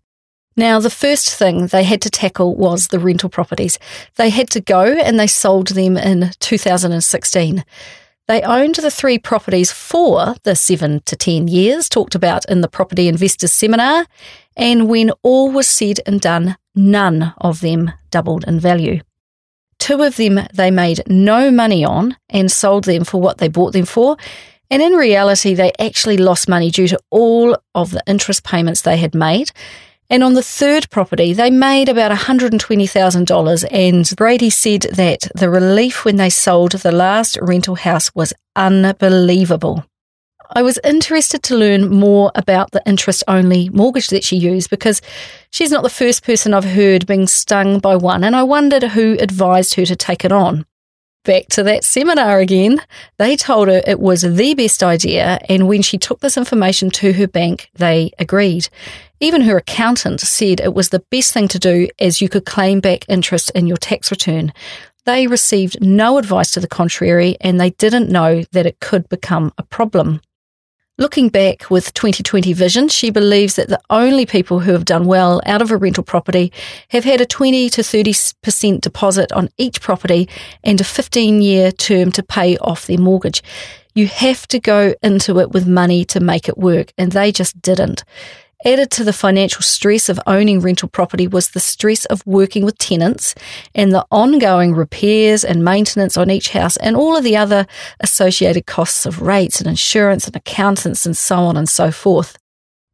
Now, 0.57 0.81
the 0.81 0.91
first 0.91 1.35
thing 1.35 1.67
they 1.67 1.85
had 1.85 2.03
to 2.03 2.11
tackle 2.11 2.55
was 2.55 2.89
the 2.89 2.99
rental 2.99 3.29
properties. 3.29 3.79
They 4.17 4.31
had 4.31 4.51
to 4.51 4.61
go 4.61 4.83
and 4.83 5.19
they 5.19 5.27
sold 5.27 5.69
them 5.69 5.97
in 5.97 6.31
2016. 6.41 7.65
They 8.29 8.43
owned 8.43 8.77
the 8.77 8.91
three 8.91 9.19
properties 9.19 9.73
for 9.73 10.37
the 10.45 10.55
seven 10.55 11.01
to 11.07 11.17
10 11.17 11.49
years 11.49 11.89
talked 11.89 12.15
about 12.15 12.49
in 12.49 12.61
the 12.61 12.69
Property 12.69 13.09
Investors 13.09 13.53
Seminar. 13.53 14.07
And 14.57 14.89
when 14.89 15.11
all 15.23 15.51
was 15.51 15.67
said 15.67 16.01
and 16.07 16.21
done, 16.21 16.57
none 16.75 17.35
of 17.39 17.61
them 17.61 17.93
doubled 18.11 18.45
in 18.47 18.61
value. 18.61 19.01
Two 19.79 20.03
of 20.03 20.17
them 20.17 20.41
they 20.55 20.71
made 20.71 21.03
no 21.09 21.51
money 21.51 21.85
on 21.85 22.17
and 22.29 22.53
sold 22.53 22.85
them 22.85 23.05
for 23.05 23.21
what 23.21 23.39
they 23.39 23.49
bought 23.49 23.73
them 23.73 23.87
for. 23.87 24.17
And 24.71 24.81
in 24.81 24.93
reality, 24.93 25.55
they 25.55 25.73
actually 25.79 26.17
lost 26.17 26.49
money 26.49 26.71
due 26.71 26.89
to 26.89 26.99
all 27.11 27.57
of 27.75 27.91
the 27.91 28.03
interest 28.07 28.45
payments 28.45 28.83
they 28.83 28.97
had 28.97 29.15
made. 29.15 29.51
And 30.13 30.23
on 30.23 30.35
the 30.35 30.43
third 30.43 30.91
property, 30.91 31.33
they 31.33 31.51
made 31.51 31.89
about 31.89 32.13
$120,000. 32.13 33.65
And 33.71 34.05
Bradie 34.05 34.53
said 34.53 34.83
that 34.93 35.27
the 35.35 35.49
relief 35.49 36.05
when 36.05 36.17
they 36.17 36.29
sold 36.29 36.73
the 36.73 36.93
last 36.93 37.39
rental 37.41 37.77
house 37.77 38.15
was 38.15 38.35
unbelievable. 38.55 39.87
I 40.51 40.61
was 40.61 40.79
interested 40.85 41.43
to 41.45 41.57
learn 41.57 41.89
more 41.89 42.31
about 42.35 42.73
the 42.73 42.83
interest 42.85 43.25
only 43.27 43.71
mortgage 43.71 44.09
that 44.09 44.23
she 44.23 44.37
used 44.37 44.69
because 44.69 45.01
she's 45.49 45.71
not 45.71 45.83
the 45.83 45.89
first 45.89 46.27
person 46.27 46.53
I've 46.53 46.65
heard 46.65 47.07
being 47.07 47.27
stung 47.27 47.79
by 47.79 47.97
one, 47.97 48.23
and 48.23 48.37
I 48.37 48.43
wondered 48.43 48.83
who 48.83 49.17
advised 49.19 49.73
her 49.77 49.87
to 49.87 49.97
take 49.97 50.27
it 50.27 50.33
on. 50.33 50.67
Back 51.25 51.47
to 51.51 51.63
that 51.63 51.85
seminar 51.85 52.41
again. 52.41 52.83
They 53.17 53.37
told 53.37 53.69
her 53.69 53.81
it 53.87 54.01
was 54.01 54.23
the 54.23 54.55
best 54.55 54.83
idea, 54.83 55.39
and 55.49 55.69
when 55.69 55.81
she 55.81 55.97
took 55.97 56.21
this 56.21 56.37
information 56.37 56.91
to 56.91 57.15
her 57.15 57.29
bank, 57.29 57.71
they 57.75 58.11
agreed. 58.19 58.69
Even 59.23 59.43
her 59.43 59.57
accountant 59.57 60.21
said 60.21 60.59
it 60.59 60.75
was 60.75 60.89
the 60.89 61.05
best 61.13 61.33
thing 61.33 61.47
to 61.47 61.59
do 61.61 61.87
as 62.01 62.21
you 62.21 62.29
could 62.29 62.45
claim 62.45 62.81
back 62.81 63.05
interest 63.09 63.53
in 63.55 63.69
your 63.69 63.77
tax 63.77 64.11
return. 64.11 64.53
They 65.05 65.29
received 65.29 65.81
no 65.81 66.19
advice 66.19 66.51
to 66.51 66.61
the 66.61 66.67
contrary, 66.67 67.37
and 67.41 67.61
they 67.61 67.71
didn't 67.71 68.11
know 68.11 68.43
that 68.51 68.67
it 68.67 68.81
could 68.81 69.09
become 69.09 69.53
a 69.57 69.63
problem. 69.63 70.21
Looking 70.99 71.29
back 71.29 71.71
with 71.71 71.95
2020 71.95 72.53
vision, 72.53 72.89
she 72.89 73.11
believes 73.11 73.55
that 73.55 73.69
the 73.69 73.81
only 73.91 74.27
people 74.27 74.59
who 74.59 74.73
have 74.73 74.85
done 74.85 75.07
well 75.07 75.41
out 75.47 75.63
of 75.63 75.71
a 75.71 75.77
rental 75.77 76.03
property 76.03 76.53
have 76.89 77.05
had 77.05 77.21
a 77.21 77.27
20 77.27 77.71
to 77.71 77.81
30% 77.81 78.81
deposit 78.81 79.31
on 79.31 79.51
each 79.57 79.81
property 79.81 80.29
and 80.65 80.81
a 80.81 80.85
15 80.85 81.41
year 81.41 81.71
term 81.71 82.11
to 82.11 82.25
pay 82.25 82.59
off 82.59 82.89
their 82.89 82.99
mortgage. 82.99 83.41
You 83.95 84.09
have 84.09 84.49
to 84.49 84.59
go 84.59 84.95
into 85.01 85.39
it 85.39 85.53
with 85.53 85.69
money 85.69 86.05
to 86.07 86.19
make 86.19 86.49
it 86.49 86.59
work, 86.59 86.93
and 86.99 87.13
they 87.13 87.31
just 87.31 87.63
didn't. 87.63 88.03
Added 88.65 88.93
to 88.93 89.05
the 89.05 89.13
financial 89.13 89.63
stress 89.63 90.09
of 90.09 90.21
owning 90.27 90.61
rental 90.61 90.89
property 90.89 91.27
was 91.27 91.51
the 91.51 91.61
stress 91.61 92.05
of 92.07 92.25
working 92.27 92.65
with 92.65 92.79
tenants 92.79 93.35
and 93.75 93.93
the 93.93 94.07
ongoing 94.11 94.73
repairs 94.73 95.45
and 95.45 95.65
maintenance 95.65 96.17
on 96.17 96.31
each 96.31 96.51
house 96.51 96.77
and 96.77 96.95
all 96.95 97.17
of 97.17 97.25
the 97.25 97.37
other 97.37 97.67
associated 98.01 98.67
costs 98.67 99.05
of 99.05 99.21
rates 99.21 99.61
and 99.61 99.69
insurance 99.69 100.27
and 100.27 100.37
accountants 100.37 101.05
and 101.05 101.17
so 101.17 101.37
on 101.37 101.57
and 101.57 101.69
so 101.69 101.91
forth. 101.91 102.39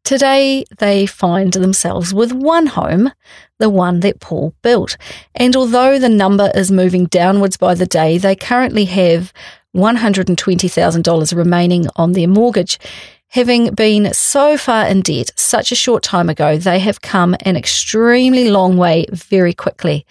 Today, 0.05 0.65
they 0.79 1.05
find 1.05 1.53
themselves 1.53 2.15
with 2.15 2.33
one 2.33 2.65
home, 2.65 3.13
the 3.59 3.69
one 3.69 4.01
that 4.01 4.21
Paul 4.21 4.55
built. 4.63 4.97
And 5.35 5.55
although 5.55 5.99
the 5.99 6.09
number 6.09 6.51
is 6.55 6.71
moving 6.71 7.05
downwards 7.07 7.59
by 7.59 7.75
the 7.75 7.85
day, 7.85 8.17
they 8.17 8.35
currently 8.35 8.87
have 8.87 9.35
$120,000 9.77 11.37
remaining 11.37 11.87
on 11.97 12.13
their 12.13 12.27
mortgage. 12.27 12.79
Having 13.32 13.75
been 13.75 14.14
so 14.14 14.56
far 14.56 14.87
in 14.87 15.02
debt 15.02 15.32
such 15.37 15.70
a 15.70 15.75
short 15.76 16.02
time 16.02 16.30
ago, 16.30 16.56
they 16.56 16.78
have 16.78 17.02
come 17.02 17.37
an 17.42 17.56
extremely 17.56 18.49
long 18.49 18.78
way 18.78 19.04
very 19.12 19.52
quickly. 19.52 20.06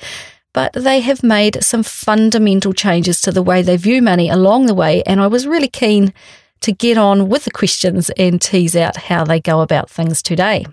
But 0.53 0.73
they 0.73 0.99
have 0.99 1.23
made 1.23 1.63
some 1.63 1.81
fundamental 1.81 2.73
changes 2.73 3.19
to 3.21 3.31
the 3.31 3.41
way 3.41 3.63
they 3.63 3.77
view 3.77 4.03
money 4.03 4.29
along 4.29 4.67
the 4.67 4.75
way, 4.75 5.01
and 5.03 5.19
I 5.19 5.27
was 5.27 5.47
really 5.47 5.67
keen 5.67 6.13
to 6.61 6.71
get 6.71 6.97
on 6.97 7.27
with 7.27 7.45
the 7.45 7.51
questions 7.51 8.11
and 8.11 8.39
tease 8.39 8.75
out 8.75 8.97
how 8.97 9.23
they 9.23 9.39
go 9.39 9.61
about 9.61 9.89
things 9.89 10.21
today. 10.21 10.65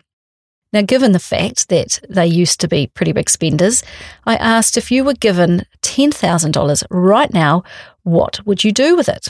Now, 0.72 0.82
given 0.82 1.12
the 1.12 1.18
fact 1.18 1.68
that 1.68 2.00
they 2.10 2.26
used 2.26 2.60
to 2.60 2.68
be 2.68 2.88
pretty 2.88 3.12
big 3.12 3.30
spenders, 3.30 3.82
I 4.26 4.36
asked 4.36 4.76
if 4.76 4.90
you 4.90 5.04
were 5.04 5.14
given 5.14 5.64
$10,000 5.82 6.84
right 6.90 7.32
now, 7.32 7.62
what 8.02 8.44
would 8.44 8.64
you 8.64 8.72
do 8.72 8.96
with 8.96 9.08
it? 9.08 9.28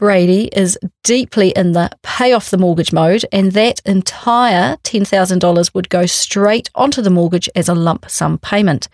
Bradie 0.00 0.48
is 0.56 0.78
deeply 1.04 1.50
in 1.50 1.72
the 1.72 1.90
pay 2.02 2.32
off 2.32 2.48
the 2.48 2.56
mortgage 2.56 2.90
mode, 2.90 3.26
and 3.32 3.52
that 3.52 3.82
entire 3.84 4.78
$10,000 4.78 5.74
would 5.74 5.90
go 5.90 6.06
straight 6.06 6.70
onto 6.74 7.02
the 7.02 7.10
mortgage 7.10 7.50
as 7.54 7.68
a 7.68 7.74
lump 7.74 8.08
sum 8.08 8.38
payment. 8.38 8.88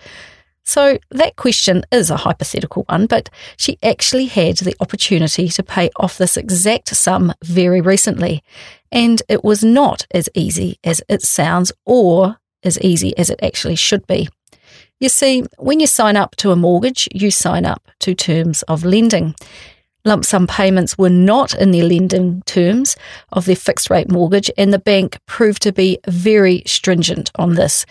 So 0.64 0.98
that 1.12 1.36
question 1.36 1.84
is 1.92 2.10
a 2.10 2.16
hypothetical 2.16 2.82
one, 2.88 3.06
but 3.06 3.30
she 3.56 3.78
actually 3.84 4.26
had 4.26 4.56
the 4.56 4.74
opportunity 4.80 5.48
to 5.48 5.62
pay 5.62 5.90
off 5.94 6.18
this 6.18 6.36
exact 6.36 6.88
sum 6.88 7.32
very 7.44 7.80
recently. 7.80 8.42
And 8.90 9.22
it 9.28 9.44
was 9.44 9.62
not 9.62 10.08
as 10.10 10.28
easy 10.34 10.80
as 10.82 11.02
it 11.08 11.22
sounds 11.22 11.70
or 11.84 12.38
as 12.64 12.80
easy 12.80 13.16
as 13.16 13.30
it 13.30 13.38
actually 13.44 13.76
should 13.76 14.08
be. 14.08 14.28
You 14.98 15.08
see, 15.08 15.44
when 15.56 15.78
you 15.78 15.86
sign 15.86 16.16
up 16.16 16.34
to 16.36 16.50
a 16.50 16.56
mortgage, 16.56 17.08
you 17.14 17.30
sign 17.30 17.64
up 17.64 17.88
to 18.00 18.12
terms 18.12 18.62
of 18.62 18.84
lending 18.84 19.36
lump 20.06 20.24
sum 20.24 20.46
payments 20.46 20.96
were 20.96 21.10
not 21.10 21.54
in 21.54 21.72
their 21.72 21.84
lending 21.84 22.42
terms 22.42 22.96
of 23.32 23.44
their 23.44 23.56
fixed 23.56 23.90
rate 23.90 24.10
mortgage, 24.10 24.50
and 24.56 24.72
the 24.72 24.78
bank 24.78 25.18
proved 25.26 25.62
to 25.62 25.72
be 25.72 25.98
very 26.06 26.62
stringent 26.64 27.30
on 27.34 27.54
this. 27.54 27.84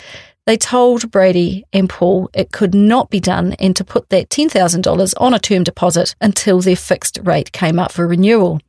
They 0.45 0.57
told 0.57 1.11
Bradie 1.11 1.63
and 1.73 1.89
Paul 1.89 2.29
it 2.33 2.51
could 2.51 2.75
not 2.75 3.09
be 3.09 3.19
done 3.19 3.53
and 3.53 3.75
to 3.75 3.83
put 3.83 4.09
that 4.09 4.29
$10,000 4.29 5.13
on 5.17 5.33
a 5.33 5.39
term 5.39 5.63
deposit 5.63 6.15
until 6.21 6.61
their 6.61 6.75
fixed 6.75 7.19
rate 7.23 7.51
came 7.51 7.79
up 7.79 7.91
for 7.91 8.07
renewal. 8.07 8.59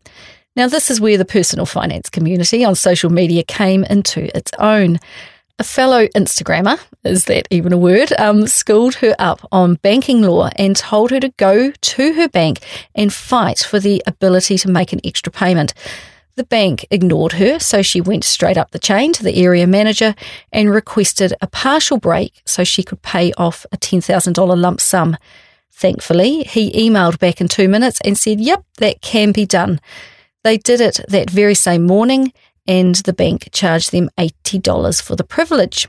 Now, 0.56 0.68
this 0.68 0.90
is 0.90 1.02
where 1.02 1.18
the 1.18 1.26
personal 1.26 1.66
finance 1.66 2.08
community 2.08 2.64
on 2.64 2.74
social 2.74 3.10
media 3.10 3.42
came 3.42 3.84
into 3.84 4.34
its 4.34 4.50
own. 4.58 4.98
A 5.58 5.64
fellow 5.64 6.06
Instagrammer, 6.08 6.78
is 7.02 7.24
that 7.24 7.48
even 7.50 7.72
a 7.72 7.78
word, 7.78 8.12
um, 8.18 8.46
schooled 8.46 8.96
her 8.96 9.16
up 9.18 9.40
on 9.50 9.76
banking 9.76 10.20
law 10.20 10.50
and 10.56 10.76
told 10.76 11.10
her 11.10 11.20
to 11.20 11.30
go 11.38 11.70
to 11.70 12.12
her 12.12 12.28
bank 12.28 12.58
and 12.94 13.10
fight 13.10 13.60
for 13.60 13.80
the 13.80 14.02
ability 14.06 14.58
to 14.58 14.70
make 14.70 14.92
an 14.92 15.00
extra 15.02 15.32
payment. 15.32 15.72
The 16.34 16.44
bank 16.44 16.84
ignored 16.90 17.32
her, 17.32 17.58
so 17.58 17.80
she 17.80 18.02
went 18.02 18.24
straight 18.24 18.58
up 18.58 18.72
the 18.72 18.78
chain 18.78 19.14
to 19.14 19.22
the 19.22 19.42
area 19.42 19.66
manager 19.66 20.14
and 20.52 20.70
requested 20.70 21.32
a 21.40 21.46
partial 21.46 21.96
break 21.96 22.42
so 22.44 22.62
she 22.62 22.82
could 22.82 23.00
pay 23.00 23.32
off 23.38 23.64
a 23.72 23.78
$10,000 23.78 24.60
lump 24.60 24.78
sum. 24.78 25.16
Thankfully, 25.72 26.42
he 26.42 26.70
emailed 26.72 27.18
back 27.18 27.40
in 27.40 27.48
two 27.48 27.70
minutes 27.70 27.98
and 28.04 28.18
said, 28.18 28.40
Yep, 28.40 28.62
that 28.76 29.00
can 29.00 29.32
be 29.32 29.46
done. 29.46 29.80
They 30.44 30.58
did 30.58 30.82
it 30.82 31.00
that 31.08 31.30
very 31.30 31.54
same 31.54 31.84
morning 31.86 32.34
and 32.66 32.94
the 32.96 33.12
bank 33.12 33.48
charged 33.52 33.92
them 33.92 34.10
$80 34.18 35.02
for 35.02 35.16
the 35.16 35.24
privilege. 35.24 35.88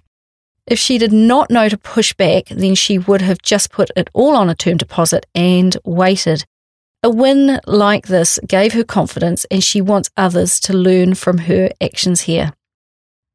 If 0.65 0.77
she 0.77 0.98
did 0.98 1.13
not 1.13 1.50
know 1.50 1.69
to 1.69 1.77
push 1.77 2.13
back, 2.13 2.48
then 2.50 2.75
she 2.75 2.98
would 2.98 3.22
have 3.22 3.41
just 3.41 3.72
put 3.72 3.89
it 3.96 4.10
all 4.13 4.36
on 4.36 4.50
a 4.50 4.55
term 4.55 4.77
deposit 4.77 5.25
and 5.34 5.77
waited. 5.86 6.46
A 7.03 7.10
win 7.10 7.60
like 7.65 8.07
this 8.07 8.39
gave 8.46 8.74
her 8.74 8.84
confidence, 8.84 9.46
and 9.46 9.63
she 9.63 9.79
wants 9.79 10.10
others 10.17 10.60
to 10.62 10.74
learn 10.74 11.13
from 11.15 11.38
her 11.39 11.69
actions 11.79 12.22
here. 12.22 12.51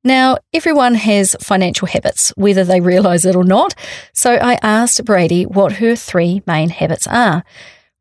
Now, 0.05 0.39
everyone 0.53 0.95
has 0.95 1.37
financial 1.41 1.87
habits, 1.87 2.33
whether 2.37 2.65
they 2.65 2.81
realize 2.81 3.25
it 3.25 3.37
or 3.37 3.45
not. 3.45 3.75
So 4.13 4.35
I 4.35 4.59
asked 4.61 5.05
Bradie 5.05 5.47
what 5.47 5.75
her 5.75 5.95
three 5.95 6.43
main 6.45 6.71
habits 6.71 7.07
are. 7.07 7.45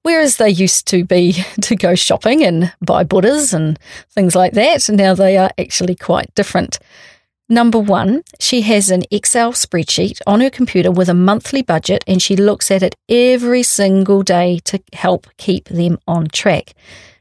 Whereas 0.04 0.38
they 0.38 0.50
used 0.50 0.88
to 0.88 1.04
be 1.06 1.34
to 1.62 1.76
go 1.76 1.96
shopping 1.96 2.44
and 2.44 2.74
buy 2.82 3.04
Buddhas 3.04 3.54
and 3.54 3.80
things 4.10 4.36
like 4.36 4.54
that, 4.54 4.90
now 4.90 5.14
they 5.14 5.38
are 5.38 5.52
actually 5.58 5.96
quite 5.96 6.34
different. 6.36 6.80
Number 7.52 7.80
one, 7.80 8.24
she 8.40 8.62
has 8.62 8.90
an 8.90 9.04
Excel 9.12 9.52
spreadsheet 9.52 10.22
on 10.26 10.40
her 10.40 10.50
computer 10.50 10.90
with 10.90 11.10
a 11.10 11.14
monthly 11.14 11.62
budget 11.62 12.02
and 12.08 12.22
she 12.22 12.38
looks 12.38 12.72
at 12.72 12.82
it 12.82 12.96
every 13.10 13.62
single 13.62 14.24
day 14.24 14.60
to 14.64 14.82
help 14.94 15.28
keep 15.36 15.68
them 15.68 16.00
on 16.08 16.28
track. 16.30 16.74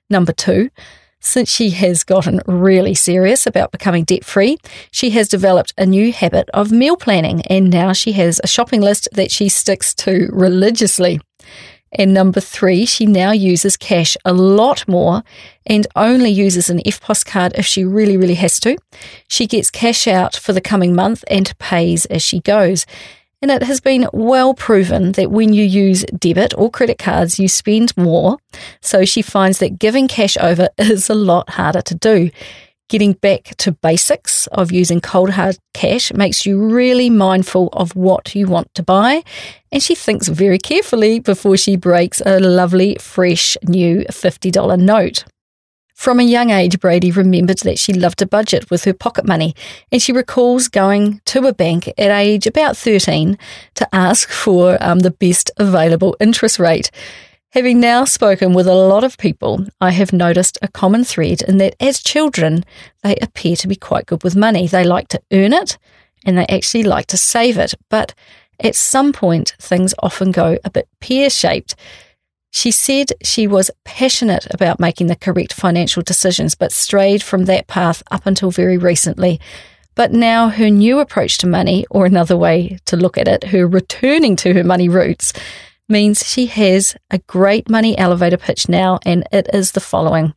Number 0.08 0.32
two, 0.32 0.70
since 1.18 1.50
she 1.50 1.70
has 1.70 2.04
gotten 2.04 2.40
really 2.46 2.94
serious 2.94 3.44
about 3.44 3.72
becoming 3.72 4.04
debt 4.04 4.24
free, 4.24 4.56
she 4.92 5.10
has 5.10 5.28
developed 5.28 5.74
a 5.76 5.84
new 5.84 6.12
habit 6.12 6.48
of 6.54 6.70
meal 6.70 6.96
planning 6.96 7.42
and 7.42 7.68
now 7.68 7.92
she 7.92 8.12
has 8.12 8.40
a 8.44 8.46
shopping 8.46 8.80
list 8.80 9.08
that 9.12 9.32
she 9.32 9.48
sticks 9.48 9.92
to 9.96 10.28
religiously. 10.32 11.20
And 11.92 12.14
number 12.14 12.40
three, 12.40 12.86
she 12.86 13.04
now 13.04 13.32
uses 13.32 13.76
cash 13.76 14.16
a 14.24 14.32
lot 14.32 14.86
more 14.86 15.22
and 15.66 15.86
only 15.96 16.30
uses 16.30 16.70
an 16.70 16.78
EFTPOS 16.78 17.26
card 17.26 17.52
if 17.56 17.66
she 17.66 17.84
really, 17.84 18.16
really 18.16 18.34
has 18.34 18.60
to. 18.60 18.76
She 19.26 19.46
gets 19.46 19.70
cash 19.70 20.06
out 20.06 20.36
for 20.36 20.52
the 20.52 20.60
coming 20.60 20.94
month 20.94 21.24
and 21.28 21.56
pays 21.58 22.06
as 22.06 22.22
she 22.22 22.40
goes. 22.40 22.86
And 23.42 23.50
it 23.50 23.62
has 23.62 23.80
been 23.80 24.06
well 24.12 24.52
proven 24.52 25.12
that 25.12 25.30
when 25.30 25.52
you 25.52 25.64
use 25.64 26.04
debit 26.16 26.52
or 26.56 26.70
credit 26.70 26.98
cards, 26.98 27.38
you 27.38 27.48
spend 27.48 27.96
more. 27.96 28.38
So 28.82 29.04
she 29.04 29.22
finds 29.22 29.58
that 29.58 29.78
giving 29.78 30.08
cash 30.08 30.36
over 30.36 30.68
is 30.78 31.08
a 31.08 31.14
lot 31.14 31.50
harder 31.50 31.80
to 31.82 31.94
do. 31.94 32.30
Getting 32.90 33.12
back 33.12 33.54
to 33.58 33.70
basics 33.70 34.48
of 34.48 34.72
using 34.72 35.00
cold 35.00 35.30
hard 35.30 35.56
cash 35.74 36.12
makes 36.12 36.44
you 36.44 36.60
really 36.60 37.08
mindful 37.08 37.68
of 37.72 37.94
what 37.94 38.34
you 38.34 38.48
want 38.48 38.74
to 38.74 38.82
buy. 38.82 39.22
And 39.70 39.80
she 39.80 39.94
thinks 39.94 40.26
very 40.26 40.58
carefully 40.58 41.20
before 41.20 41.56
she 41.56 41.76
breaks 41.76 42.20
a 42.26 42.40
lovely, 42.40 42.96
fresh, 42.98 43.56
new 43.62 44.00
$50 44.10 44.80
note. 44.80 45.22
From 45.94 46.18
a 46.18 46.24
young 46.24 46.50
age, 46.50 46.80
Bradie 46.80 47.14
remembered 47.14 47.58
that 47.58 47.78
she 47.78 47.92
loved 47.92 48.18
to 48.18 48.26
budget 48.26 48.72
with 48.72 48.82
her 48.82 48.94
pocket 48.94 49.24
money, 49.24 49.54
and 49.92 50.02
she 50.02 50.10
recalls 50.10 50.66
going 50.66 51.20
to 51.26 51.46
a 51.46 51.52
bank 51.52 51.86
at 51.86 52.10
age 52.10 52.48
about 52.48 52.76
13 52.76 53.38
to 53.76 53.94
ask 53.94 54.30
for 54.30 54.82
um, 54.82 54.98
the 55.00 55.12
best 55.12 55.52
available 55.58 56.16
interest 56.18 56.58
rate. 56.58 56.90
Having 57.52 57.80
now 57.80 58.04
spoken 58.04 58.52
with 58.52 58.68
a 58.68 58.74
lot 58.74 59.02
of 59.02 59.18
people, 59.18 59.66
I 59.80 59.90
have 59.90 60.12
noticed 60.12 60.56
a 60.62 60.68
common 60.68 61.02
thread 61.02 61.42
in 61.42 61.58
that 61.58 61.74
as 61.80 62.00
children, 62.00 62.64
they 63.02 63.16
appear 63.16 63.56
to 63.56 63.66
be 63.66 63.74
quite 63.74 64.06
good 64.06 64.22
with 64.22 64.36
money. 64.36 64.68
They 64.68 64.84
like 64.84 65.08
to 65.08 65.22
earn 65.32 65.52
it 65.52 65.76
and 66.24 66.38
they 66.38 66.46
actually 66.46 66.84
like 66.84 67.06
to 67.06 67.16
save 67.16 67.58
it. 67.58 67.74
But 67.88 68.14
at 68.60 68.76
some 68.76 69.12
point, 69.12 69.56
things 69.58 69.94
often 69.98 70.30
go 70.30 70.58
a 70.64 70.70
bit 70.70 70.88
pear 71.00 71.28
shaped. 71.28 71.74
She 72.52 72.70
said 72.70 73.08
she 73.24 73.48
was 73.48 73.72
passionate 73.84 74.46
about 74.52 74.78
making 74.78 75.08
the 75.08 75.16
correct 75.16 75.52
financial 75.52 76.02
decisions, 76.02 76.54
but 76.54 76.70
strayed 76.70 77.20
from 77.20 77.46
that 77.46 77.66
path 77.66 78.00
up 78.12 78.26
until 78.26 78.52
very 78.52 78.78
recently. 78.78 79.40
But 79.96 80.12
now 80.12 80.50
her 80.50 80.70
new 80.70 81.00
approach 81.00 81.38
to 81.38 81.48
money, 81.48 81.84
or 81.90 82.06
another 82.06 82.36
way 82.36 82.78
to 82.84 82.96
look 82.96 83.18
at 83.18 83.26
it, 83.26 83.44
her 83.44 83.66
returning 83.66 84.36
to 84.36 84.54
her 84.54 84.62
money 84.62 84.88
roots, 84.88 85.32
means 85.90 86.26
she 86.26 86.46
has 86.46 86.96
a 87.10 87.18
great 87.18 87.68
money 87.68 87.98
elevator 87.98 88.36
pitch 88.36 88.68
now, 88.68 88.98
and 89.04 89.26
it 89.32 89.48
is 89.52 89.72
the 89.72 89.80
following. 89.80 90.34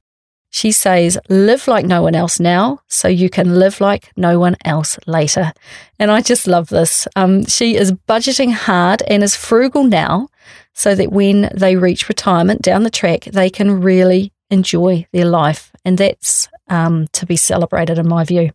She 0.50 0.72
says, 0.72 1.18
live 1.30 1.68
like 1.68 1.86
no 1.86 2.04
one 2.04 2.14
else 2.14 2.40
now, 2.40 2.80
so 2.88 3.08
you 3.08 3.30
can 3.30 3.56
live 3.56 3.82
like 3.82 4.12
no 4.16 4.40
one 4.40 4.56
else 4.66 5.00
later. 5.08 5.52
And 5.98 6.12
I 6.12 6.22
just 6.22 6.46
love 6.46 6.70
this. 6.70 7.08
Um, 7.16 7.46
she 7.46 7.76
is 7.76 7.92
budgeting 7.92 8.52
hard 8.52 9.02
and 9.08 9.24
is 9.24 9.36
frugal 9.36 9.84
now, 9.84 10.28
so 10.74 10.94
that 10.96 11.12
when 11.12 11.50
they 11.56 11.76
reach 11.76 12.10
retirement 12.10 12.62
down 12.62 12.84
the 12.84 12.90
track, 12.90 13.22
they 13.26 13.50
can 13.50 13.82
really 13.82 14.32
enjoy 14.50 15.08
their 15.12 15.26
life. 15.26 15.72
And 15.86 15.98
that's 15.98 16.50
um, 16.68 17.08
to 17.14 17.26
be 17.26 17.36
celebrated, 17.36 17.98
in 17.98 18.08
my 18.08 18.24
view. 18.24 18.52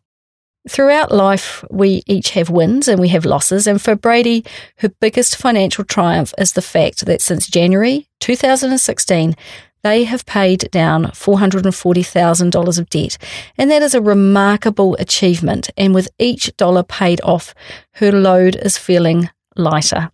Throughout 0.69 1.11
life, 1.11 1.65
we 1.71 2.03
each 2.07 2.31
have 2.31 2.51
wins 2.51 2.89
and 2.89 3.01
we 3.01 3.09
have 3.09 3.25
losses. 3.25 3.67
And 3.67 3.81
for 3.81 3.97
Bradie, 3.97 4.47
her 4.79 4.91
biggest 5.01 5.37
financial 5.37 5.83
triumph 5.83 6.35
is 6.37 6.53
the 6.53 6.63
fact 6.63 7.07
that 7.07 7.23
since 7.23 7.49
January 7.49 8.07
2016, 8.21 9.35
they 9.83 10.05
have 10.05 10.27
paid 10.27 10.71
down 10.71 11.05
$440,000 11.07 12.79
of 12.79 12.91
debt. 12.91 13.17
And 13.57 13.71
that 13.71 13.83
is 13.83 13.95
a 13.95 14.03
remarkable 14.03 14.95
achievement. 14.99 15.71
And 15.77 15.95
with 15.95 16.09
each 16.19 16.55
dollar 16.57 16.83
paid 16.83 17.21
off, 17.23 17.55
her 17.93 18.13
load 18.13 18.57
is 18.57 18.77
feeling 18.77 19.31
lighter. 19.57 20.11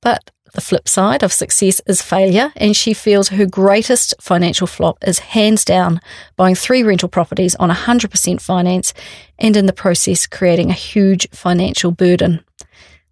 But 0.00 0.30
the 0.52 0.60
flip 0.60 0.88
side 0.88 1.22
of 1.22 1.32
success 1.32 1.80
is 1.86 2.02
failure, 2.02 2.52
and 2.56 2.76
she 2.76 2.94
feels 2.94 3.28
her 3.28 3.46
greatest 3.46 4.14
financial 4.20 4.66
flop 4.66 4.98
is 5.06 5.18
hands 5.18 5.64
down 5.64 6.00
buying 6.36 6.54
three 6.54 6.82
rental 6.82 7.08
properties 7.08 7.54
on 7.56 7.70
100% 7.70 8.40
finance 8.40 8.94
and 9.38 9.56
in 9.56 9.66
the 9.66 9.72
process 9.72 10.26
creating 10.26 10.70
a 10.70 10.74
huge 10.74 11.28
financial 11.30 11.90
burden. 11.90 12.44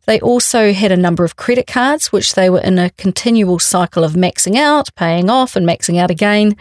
They 0.07 0.21
also 0.21 0.73
had 0.73 0.91
a 0.91 0.97
number 0.97 1.23
of 1.23 1.37
credit 1.37 1.67
cards, 1.67 2.11
which 2.11 2.35
they 2.35 2.49
were 2.49 2.63
in 2.63 2.79
a 2.79 2.89
continual 2.91 3.59
cycle 3.59 4.05
of 4.05 4.15
maxing 4.15 4.57
out, 4.57 4.89
paying 4.95 5.29
off, 5.29 5.55
and 5.55 5.67
maxing 5.67 5.99
out 5.99 6.11
again. 6.11 6.57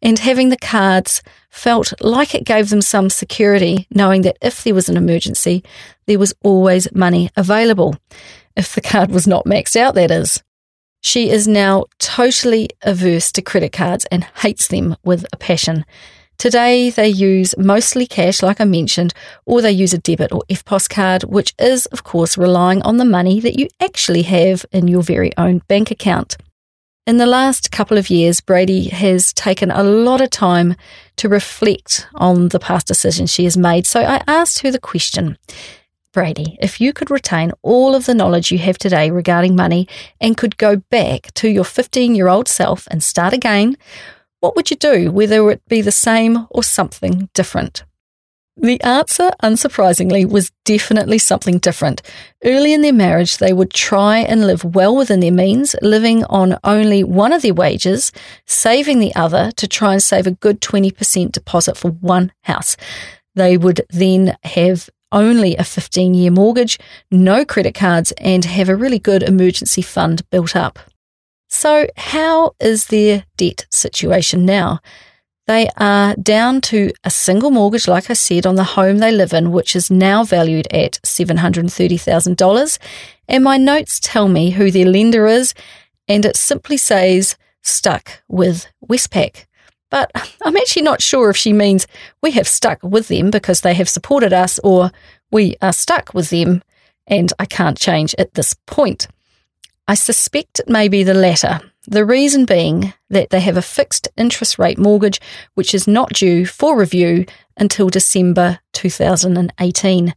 And 0.00 0.18
having 0.18 0.48
the 0.48 0.56
cards 0.56 1.22
felt 1.50 1.92
like 2.00 2.34
it 2.34 2.44
gave 2.44 2.70
them 2.70 2.80
some 2.80 3.10
security, 3.10 3.86
knowing 3.90 4.22
that 4.22 4.38
if 4.40 4.64
there 4.64 4.74
was 4.74 4.88
an 4.88 4.96
emergency, 4.96 5.62
there 6.06 6.18
was 6.18 6.34
always 6.42 6.88
money 6.94 7.30
available 7.36 7.96
if 8.56 8.74
the 8.74 8.80
card 8.80 9.10
was 9.10 9.26
not 9.26 9.44
maxed 9.44 9.76
out, 9.76 9.94
that 9.94 10.10
is. 10.10 10.42
She 11.02 11.30
is 11.30 11.46
now 11.46 11.84
totally 11.98 12.70
averse 12.82 13.30
to 13.32 13.42
credit 13.42 13.72
cards 13.72 14.06
and 14.10 14.24
hates 14.24 14.68
them 14.68 14.96
with 15.04 15.26
a 15.32 15.36
passion. 15.36 15.84
Today, 16.38 16.90
they 16.90 17.08
use 17.08 17.56
mostly 17.56 18.06
cash, 18.06 18.42
like 18.42 18.60
I 18.60 18.64
mentioned, 18.64 19.14
or 19.46 19.62
they 19.62 19.72
use 19.72 19.94
a 19.94 19.98
debit 19.98 20.32
or 20.32 20.42
EFTPOS 20.50 20.90
card, 20.90 21.22
which 21.24 21.54
is, 21.58 21.86
of 21.86 22.04
course, 22.04 22.36
relying 22.36 22.82
on 22.82 22.98
the 22.98 23.04
money 23.04 23.40
that 23.40 23.58
you 23.58 23.68
actually 23.80 24.22
have 24.22 24.66
in 24.72 24.88
your 24.88 25.02
very 25.02 25.34
own 25.38 25.62
bank 25.68 25.90
account. 25.90 26.36
In 27.06 27.18
the 27.18 27.26
last 27.26 27.70
couple 27.70 27.96
of 27.96 28.10
years, 28.10 28.40
Bradie 28.40 28.90
has 28.90 29.32
taken 29.32 29.70
a 29.70 29.84
lot 29.84 30.20
of 30.20 30.28
time 30.28 30.74
to 31.16 31.28
reflect 31.28 32.06
on 32.16 32.48
the 32.48 32.58
past 32.58 32.86
decisions 32.86 33.32
she 33.32 33.44
has 33.44 33.56
made. 33.56 33.86
So 33.86 34.00
I 34.00 34.22
asked 34.26 34.58
her 34.58 34.70
the 34.70 34.80
question 34.80 35.38
Bradie, 36.16 36.56
if 36.62 36.80
you 36.80 36.94
could 36.94 37.10
retain 37.10 37.52
all 37.60 37.94
of 37.94 38.06
the 38.06 38.14
knowledge 38.14 38.50
you 38.50 38.56
have 38.56 38.78
today 38.78 39.10
regarding 39.10 39.54
money 39.54 39.86
and 40.18 40.34
could 40.34 40.56
go 40.56 40.76
back 40.76 41.34
to 41.34 41.46
your 41.46 41.62
15 41.62 42.14
year 42.14 42.28
old 42.28 42.48
self 42.48 42.88
and 42.90 43.04
start 43.04 43.34
again, 43.34 43.76
what 44.40 44.56
would 44.56 44.70
you 44.70 44.76
do, 44.76 45.12
whether 45.12 45.50
it 45.50 45.60
be 45.68 45.82
the 45.82 45.92
same 45.92 46.46
or 46.48 46.62
something 46.62 47.28
different? 47.34 47.84
The 48.56 48.80
answer, 48.80 49.30
unsurprisingly, 49.42 50.26
was 50.26 50.52
definitely 50.64 51.18
something 51.18 51.58
different. 51.58 52.00
Early 52.42 52.72
in 52.72 52.80
their 52.80 52.94
marriage, 52.94 53.36
they 53.36 53.52
would 53.52 53.70
try 53.70 54.20
and 54.20 54.46
live 54.46 54.64
well 54.64 54.96
within 54.96 55.20
their 55.20 55.30
means, 55.30 55.76
living 55.82 56.24
on 56.24 56.58
only 56.64 57.04
one 57.04 57.34
of 57.34 57.42
their 57.42 57.52
wages, 57.52 58.10
saving 58.46 59.00
the 59.00 59.14
other 59.14 59.50
to 59.58 59.68
try 59.68 59.92
and 59.92 60.02
save 60.02 60.26
a 60.26 60.30
good 60.30 60.62
20% 60.62 61.32
deposit 61.32 61.76
for 61.76 61.90
one 61.90 62.32
house. 62.44 62.78
They 63.34 63.58
would 63.58 63.82
then 63.90 64.34
have 64.44 64.88
only 65.12 65.56
a 65.56 65.64
15 65.64 66.14
year 66.14 66.30
mortgage, 66.30 66.78
no 67.10 67.44
credit 67.44 67.74
cards, 67.74 68.12
and 68.18 68.44
have 68.44 68.68
a 68.68 68.76
really 68.76 68.98
good 68.98 69.22
emergency 69.22 69.82
fund 69.82 70.28
built 70.30 70.56
up. 70.56 70.78
So, 71.48 71.86
how 71.96 72.54
is 72.60 72.86
their 72.86 73.24
debt 73.36 73.66
situation 73.70 74.44
now? 74.44 74.80
They 75.46 75.68
are 75.76 76.16
down 76.16 76.60
to 76.62 76.90
a 77.04 77.10
single 77.10 77.52
mortgage, 77.52 77.86
like 77.86 78.10
I 78.10 78.14
said, 78.14 78.46
on 78.46 78.56
the 78.56 78.64
home 78.64 78.98
they 78.98 79.12
live 79.12 79.32
in, 79.32 79.52
which 79.52 79.76
is 79.76 79.92
now 79.92 80.24
valued 80.24 80.66
at 80.72 80.98
$730,000. 81.04 82.78
And 83.28 83.44
my 83.44 83.56
notes 83.56 84.00
tell 84.00 84.26
me 84.26 84.50
who 84.50 84.72
their 84.72 84.86
lender 84.86 85.26
is, 85.26 85.54
and 86.08 86.24
it 86.24 86.36
simply 86.36 86.76
says 86.76 87.36
stuck 87.62 88.22
with 88.28 88.66
Westpac. 88.88 89.46
But 89.90 90.10
I'm 90.44 90.56
actually 90.56 90.82
not 90.82 91.02
sure 91.02 91.30
if 91.30 91.36
she 91.36 91.52
means 91.52 91.86
we 92.22 92.32
have 92.32 92.48
stuck 92.48 92.82
with 92.82 93.08
them 93.08 93.30
because 93.30 93.60
they 93.60 93.74
have 93.74 93.88
supported 93.88 94.32
us 94.32 94.58
or 94.60 94.90
we 95.30 95.56
are 95.62 95.72
stuck 95.72 96.14
with 96.14 96.30
them 96.30 96.62
and 97.06 97.32
I 97.38 97.46
can't 97.46 97.78
change 97.78 98.14
at 98.18 98.34
this 98.34 98.54
point. 98.66 99.06
I 99.88 99.94
suspect 99.94 100.58
it 100.58 100.68
may 100.68 100.88
be 100.88 101.04
the 101.04 101.14
latter, 101.14 101.60
the 101.86 102.04
reason 102.04 102.44
being 102.44 102.92
that 103.10 103.30
they 103.30 103.40
have 103.40 103.56
a 103.56 103.62
fixed 103.62 104.08
interest 104.16 104.58
rate 104.58 104.78
mortgage 104.78 105.20
which 105.54 105.74
is 105.74 105.86
not 105.86 106.12
due 106.12 106.44
for 106.44 106.76
review 106.76 107.24
until 107.56 107.88
December 107.88 108.58
2018. 108.72 110.14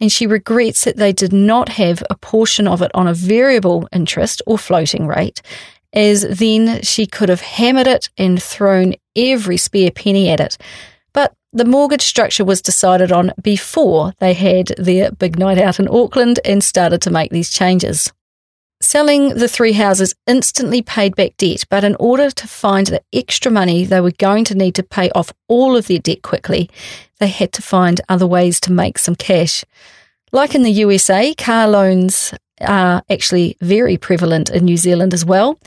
And 0.00 0.10
she 0.10 0.26
regrets 0.26 0.84
that 0.84 0.96
they 0.96 1.12
did 1.12 1.34
not 1.34 1.68
have 1.68 2.02
a 2.08 2.16
portion 2.16 2.66
of 2.66 2.80
it 2.80 2.90
on 2.94 3.06
a 3.06 3.12
variable 3.12 3.86
interest 3.92 4.40
or 4.46 4.56
floating 4.56 5.06
rate 5.06 5.42
as 5.92 6.22
then 6.22 6.82
she 6.82 7.06
could 7.06 7.28
have 7.28 7.40
hammered 7.40 7.86
it 7.86 8.08
and 8.16 8.42
thrown 8.42 8.94
every 9.16 9.56
spare 9.56 9.90
penny 9.90 10.28
at 10.28 10.40
it. 10.40 10.56
But 11.12 11.32
the 11.52 11.64
mortgage 11.64 12.02
structure 12.02 12.44
was 12.44 12.62
decided 12.62 13.10
on 13.10 13.32
before 13.42 14.12
they 14.20 14.34
had 14.34 14.68
their 14.78 15.10
big 15.12 15.38
night 15.38 15.58
out 15.58 15.80
in 15.80 15.88
Auckland 15.88 16.38
and 16.44 16.62
started 16.62 17.02
to 17.02 17.10
make 17.10 17.30
these 17.30 17.50
changes. 17.50 18.12
Selling 18.82 19.30
the 19.30 19.48
three 19.48 19.72
houses 19.72 20.14
instantly 20.26 20.80
paid 20.80 21.14
back 21.14 21.36
debt, 21.36 21.64
but 21.68 21.84
in 21.84 21.96
order 21.96 22.30
to 22.30 22.48
find 22.48 22.86
the 22.86 23.02
extra 23.12 23.50
money 23.52 23.84
they 23.84 24.00
were 24.00 24.12
going 24.12 24.44
to 24.44 24.54
need 24.54 24.74
to 24.76 24.82
pay 24.82 25.10
off 25.10 25.34
all 25.48 25.76
of 25.76 25.86
their 25.86 25.98
debt 25.98 26.22
quickly, 26.22 26.70
they 27.18 27.26
had 27.26 27.52
to 27.52 27.62
find 27.62 28.00
other 28.08 28.26
ways 28.26 28.58
to 28.60 28.72
make 28.72 28.98
some 28.98 29.14
cash. 29.14 29.64
Like 30.32 30.54
in 30.54 30.62
the 30.62 30.70
USA, 30.70 31.34
car 31.34 31.68
loans 31.68 32.32
are 32.60 33.02
actually 33.10 33.56
very 33.60 33.96
prevalent 33.96 34.50
in 34.50 34.64
New 34.64 34.76
Zealand 34.76 35.14
as 35.14 35.24
well. 35.24 35.58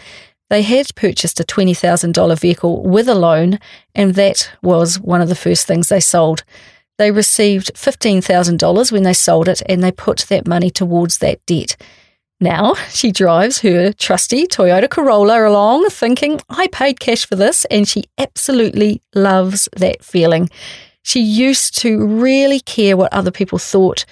They 0.49 0.61
had 0.61 0.93
purchased 0.95 1.39
a 1.39 1.43
$20,000 1.43 2.39
vehicle 2.39 2.83
with 2.83 3.07
a 3.07 3.15
loan, 3.15 3.59
and 3.95 4.15
that 4.15 4.51
was 4.61 4.99
one 4.99 5.21
of 5.21 5.29
the 5.29 5.35
first 5.35 5.65
things 5.65 5.89
they 5.89 5.99
sold. 5.99 6.43
They 6.97 7.11
received 7.11 7.73
$15,000 7.73 8.91
when 8.91 9.03
they 9.03 9.13
sold 9.13 9.47
it, 9.47 9.61
and 9.67 9.83
they 9.83 9.91
put 9.91 10.19
that 10.29 10.47
money 10.47 10.69
towards 10.69 11.17
that 11.19 11.43
debt. 11.45 11.75
Now 12.39 12.73
she 12.89 13.11
drives 13.11 13.59
her 13.61 13.93
trusty 13.93 14.45
Toyota 14.45 14.89
Corolla 14.89 15.47
along, 15.47 15.89
thinking, 15.89 16.39
I 16.49 16.67
paid 16.67 16.99
cash 16.99 17.25
for 17.25 17.35
this, 17.35 17.65
and 17.65 17.87
she 17.87 18.03
absolutely 18.17 19.01
loves 19.15 19.69
that 19.77 20.03
feeling. 20.03 20.49
She 21.01 21.21
used 21.21 21.77
to 21.79 22.05
really 22.05 22.59
care 22.59 22.95
what 22.95 23.11
other 23.11 23.31
people 23.31 23.59
thought, 23.59 24.05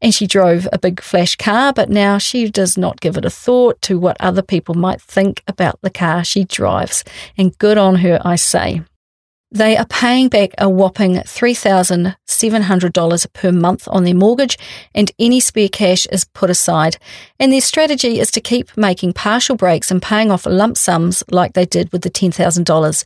and 0.00 0.14
she 0.14 0.26
drove 0.26 0.66
a 0.72 0.78
big 0.78 1.00
flash 1.00 1.36
car, 1.36 1.72
but 1.72 1.90
now 1.90 2.18
she 2.18 2.50
does 2.50 2.78
not 2.78 3.00
give 3.00 3.16
it 3.16 3.24
a 3.24 3.30
thought 3.30 3.80
to 3.82 3.98
what 3.98 4.16
other 4.20 4.42
people 4.42 4.74
might 4.74 5.00
think 5.00 5.42
about 5.46 5.80
the 5.82 5.90
car 5.90 6.24
she 6.24 6.44
drives. 6.44 7.04
And 7.36 7.56
good 7.58 7.78
on 7.78 7.96
her, 7.96 8.20
I 8.24 8.36
say. 8.36 8.82
They 9.50 9.78
are 9.78 9.86
paying 9.86 10.28
back 10.28 10.50
a 10.58 10.68
whopping 10.68 11.14
$3,700 11.14 13.32
per 13.32 13.50
month 13.50 13.88
on 13.88 14.04
their 14.04 14.14
mortgage, 14.14 14.58
and 14.94 15.10
any 15.18 15.40
spare 15.40 15.70
cash 15.70 16.06
is 16.12 16.26
put 16.26 16.50
aside. 16.50 16.98
And 17.40 17.50
their 17.50 17.62
strategy 17.62 18.20
is 18.20 18.30
to 18.32 18.42
keep 18.42 18.76
making 18.76 19.14
partial 19.14 19.56
breaks 19.56 19.90
and 19.90 20.02
paying 20.02 20.30
off 20.30 20.44
lump 20.44 20.76
sums 20.76 21.24
like 21.30 21.54
they 21.54 21.64
did 21.64 21.90
with 21.92 22.02
the 22.02 22.10
$10,000. 22.10 23.04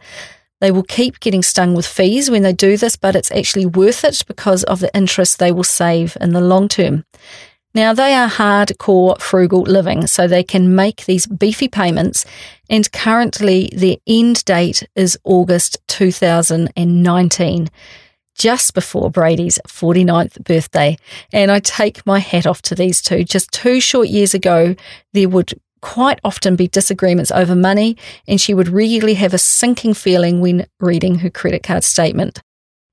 They 0.62 0.70
will 0.70 0.84
keep 0.84 1.18
getting 1.18 1.42
stung 1.42 1.74
with 1.74 1.84
fees 1.84 2.30
when 2.30 2.42
they 2.42 2.52
do 2.52 2.76
this, 2.76 2.94
but 2.94 3.16
it's 3.16 3.32
actually 3.32 3.66
worth 3.66 4.04
it 4.04 4.22
because 4.28 4.62
of 4.62 4.78
the 4.78 4.94
interest 4.94 5.40
they 5.40 5.50
will 5.50 5.64
save 5.64 6.16
in 6.20 6.34
the 6.34 6.40
long 6.40 6.68
term. 6.68 7.04
Now, 7.74 7.92
they 7.92 8.14
are 8.14 8.28
hardcore 8.28 9.20
frugal 9.20 9.62
living, 9.62 10.06
so 10.06 10.28
they 10.28 10.44
can 10.44 10.76
make 10.76 11.04
these 11.04 11.26
beefy 11.26 11.66
payments, 11.66 12.24
and 12.70 12.92
currently 12.92 13.72
their 13.74 13.96
end 14.06 14.44
date 14.44 14.88
is 14.94 15.18
August 15.24 15.78
2019, 15.88 17.68
just 18.38 18.72
before 18.72 19.10
Bradie's 19.10 19.58
49th 19.66 20.44
birthday. 20.44 20.96
And 21.32 21.50
I 21.50 21.58
take 21.58 22.06
my 22.06 22.20
hat 22.20 22.46
off 22.46 22.62
to 22.62 22.76
these 22.76 23.02
two. 23.02 23.24
Just 23.24 23.50
two 23.50 23.80
short 23.80 24.06
years 24.10 24.32
ago, 24.32 24.76
there 25.12 25.28
would 25.28 25.54
quite 25.82 26.18
often 26.24 26.56
be 26.56 26.68
disagreements 26.68 27.30
over 27.30 27.54
money, 27.54 27.98
and 28.26 28.40
she 28.40 28.54
would 28.54 28.68
regularly 28.68 29.14
have 29.14 29.34
a 29.34 29.38
sinking 29.38 29.92
feeling 29.92 30.40
when 30.40 30.66
reading 30.80 31.16
her 31.16 31.30
credit 31.30 31.62
card 31.62 31.84
statement 31.84 32.40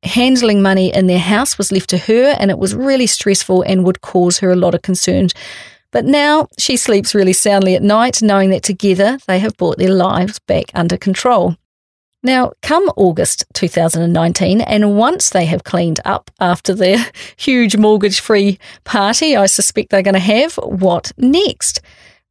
handling 0.03 0.61
money 0.61 0.93
in 0.93 1.07
their 1.07 1.19
house 1.19 1.57
was 1.57 1.71
left 1.71 1.89
to 1.89 1.97
her 1.97 2.35
and 2.39 2.49
it 2.49 2.57
was 2.57 2.75
really 2.75 3.07
stressful 3.07 3.61
and 3.63 3.83
would 3.83 4.01
cause 4.01 4.39
her 4.39 4.51
a 4.51 4.55
lot 4.55 4.73
of 4.73 4.81
concern. 4.81 5.27
But 5.91 6.05
now 6.05 6.47
she 6.57 6.77
sleeps 6.77 7.15
really 7.15 7.33
soundly 7.33 7.75
at 7.75 7.81
night, 7.81 8.21
knowing 8.21 8.51
that 8.51 8.63
together 8.63 9.17
they 9.27 9.39
have 9.39 9.57
brought 9.57 9.77
their 9.77 9.93
lives 9.93 10.39
back 10.39 10.65
under 10.73 10.97
control. 10.97 11.55
Now, 12.21 12.51
come 12.61 12.91
August 12.97 13.45
2019, 13.53 14.61
and 14.61 14.97
once 14.97 15.29
they 15.29 15.45
have 15.45 15.63
cleaned 15.63 16.01
up 16.03 16.29
after 16.39 16.75
their 16.75 16.97
huge 17.37 17.77
mortgage 17.77 18.19
free 18.19 18.59
party, 18.83 19.35
I 19.35 19.45
suspect 19.45 19.89
they're 19.89 20.01
going 20.03 20.13
to 20.13 20.19
have, 20.19 20.55
what 20.55 21.13
next? 21.17 21.81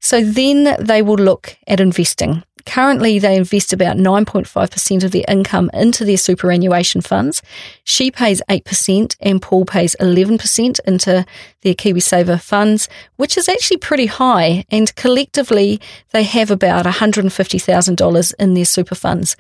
So 0.01 0.23
then 0.23 0.77
they 0.79 1.03
will 1.03 1.17
look 1.17 1.57
at 1.67 1.81
investing. 1.81 2.45
Currently, 2.69 3.19
they 3.19 3.37
invest 3.37 3.73
about 3.73 3.97
9.5% 3.97 5.03
of 5.03 5.11
their 5.11 5.25
income 5.27 5.71
into 5.73 6.05
their 6.05 6.19
superannuation 6.19 7.01
funds. 7.01 7.41
She 7.83 8.11
pays 8.11 8.43
8% 8.51 9.17
and 9.21 9.41
Paul 9.41 9.65
pays 9.65 9.97
11% 9.99 10.79
into 10.87 11.25
their 11.63 11.75
KiwiSaver 11.75 12.39
funds, 12.39 12.89
which 13.17 13.39
is 13.39 13.49
actually 13.49 13.79
pretty 13.79 14.05
high. 14.05 14.67
And 14.71 14.95
collectively, 14.97 15.81
they 16.11 16.25
have 16.25 16.51
about 16.51 16.85
$150,000 16.85 18.35
in 18.39 18.53
their 18.53 18.65
super 18.67 18.95
funds. 18.95 19.35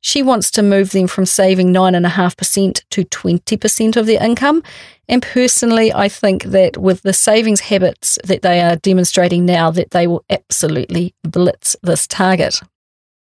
She 0.00 0.22
wants 0.22 0.50
to 0.52 0.62
move 0.62 0.90
them 0.90 1.06
from 1.06 1.26
saving 1.26 1.72
9.5% 1.72 2.82
to 2.90 3.04
20% 3.04 3.96
of 3.96 4.06
their 4.06 4.22
income. 4.22 4.62
And 5.08 5.22
personally, 5.22 5.92
I 5.92 6.08
think 6.08 6.44
that 6.44 6.78
with 6.78 7.02
the 7.02 7.12
savings 7.12 7.60
habits 7.60 8.18
that 8.24 8.42
they 8.42 8.60
are 8.60 8.76
demonstrating 8.76 9.44
now, 9.44 9.70
that 9.70 9.90
they 9.90 10.06
will 10.06 10.24
absolutely 10.30 11.14
blitz 11.22 11.76
this 11.82 12.06
target. 12.06 12.60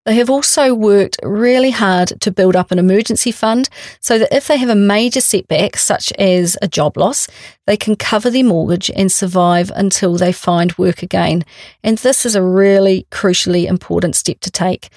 They 0.05 0.17
have 0.17 0.29
also 0.29 0.75
worked 0.75 1.19
really 1.23 1.71
hard 1.71 2.21
to 2.21 2.31
build 2.31 2.57
up 2.57 2.71
an 2.71 2.79
emergency 2.79 3.33
fund 3.33 3.71
so 4.01 4.19
that 4.19 4.35
if 4.35 4.49
they 4.49 4.59
have 4.59 4.69
a 4.69 4.75
major 4.75 5.23
setback, 5.23 5.79
such 5.79 6.13
as 6.19 6.59
a 6.61 6.69
job 6.69 6.99
loss, 6.99 7.27
they 7.67 7.79
can 7.79 7.97
cover 7.97 8.29
their 8.29 8.45
mortgage 8.45 8.91
and 8.95 9.11
survive 9.11 9.73
until 9.75 10.17
they 10.17 10.33
find 10.33 10.77
work 10.77 11.03
again. 11.03 11.43
And 11.83 11.97
this 11.99 12.27
is 12.27 12.35
a 12.35 12.43
really 12.43 13.07
crucially 13.11 13.65
important 13.65 14.15
step 14.15 14.41
to 14.41 14.51
take. 14.51 14.91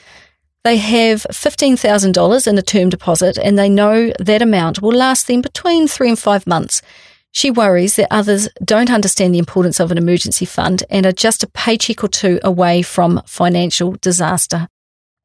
They 0.67 0.75
have 0.75 1.25
$15,000 1.31 2.45
in 2.45 2.57
a 2.57 2.61
term 2.61 2.89
deposit 2.89 3.37
and 3.37 3.57
they 3.57 3.69
know 3.69 4.11
that 4.19 4.41
amount 4.41 4.81
will 4.81 4.91
last 4.91 5.25
them 5.25 5.39
between 5.39 5.87
three 5.87 6.09
and 6.09 6.19
five 6.19 6.45
months. 6.45 6.81
She 7.31 7.49
worries 7.49 7.95
that 7.95 8.09
others 8.11 8.49
don't 8.61 8.91
understand 8.91 9.33
the 9.33 9.39
importance 9.39 9.79
of 9.79 9.91
an 9.91 9.97
emergency 9.97 10.43
fund 10.43 10.83
and 10.89 11.05
are 11.05 11.13
just 11.13 11.41
a 11.41 11.47
paycheck 11.47 12.03
or 12.03 12.09
two 12.09 12.41
away 12.43 12.81
from 12.81 13.21
financial 13.25 13.93
disaster. 14.01 14.67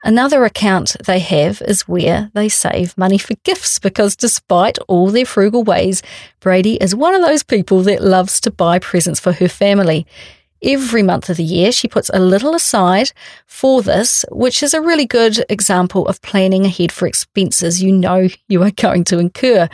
Another 0.04 0.44
account 0.44 0.94
they 1.04 1.18
have 1.18 1.60
is 1.62 1.88
where 1.88 2.30
they 2.34 2.48
save 2.48 2.96
money 2.96 3.18
for 3.18 3.34
gifts 3.42 3.80
because 3.80 4.14
despite 4.14 4.78
all 4.86 5.10
their 5.10 5.26
frugal 5.26 5.64
ways, 5.64 6.04
Bradie 6.40 6.80
is 6.80 6.94
one 6.94 7.16
of 7.16 7.22
those 7.22 7.42
people 7.42 7.82
that 7.82 8.04
loves 8.04 8.40
to 8.42 8.52
buy 8.52 8.78
presents 8.78 9.18
for 9.18 9.32
her 9.32 9.48
family. 9.48 10.06
Every 10.62 11.02
month 11.02 11.28
of 11.28 11.38
the 11.38 11.44
year, 11.44 11.72
she 11.72 11.88
puts 11.88 12.08
a 12.14 12.20
little 12.20 12.54
aside 12.54 13.12
for 13.46 13.82
this, 13.82 14.24
which 14.30 14.62
is 14.62 14.74
a 14.74 14.80
really 14.80 15.06
good 15.06 15.44
example 15.48 16.06
of 16.06 16.22
planning 16.22 16.64
ahead 16.64 16.92
for 16.92 17.06
expenses 17.06 17.82
you 17.82 17.90
know 17.90 18.28
you 18.48 18.62
are 18.62 18.70
going 18.70 19.04
to 19.04 19.18
incur. 19.18 19.68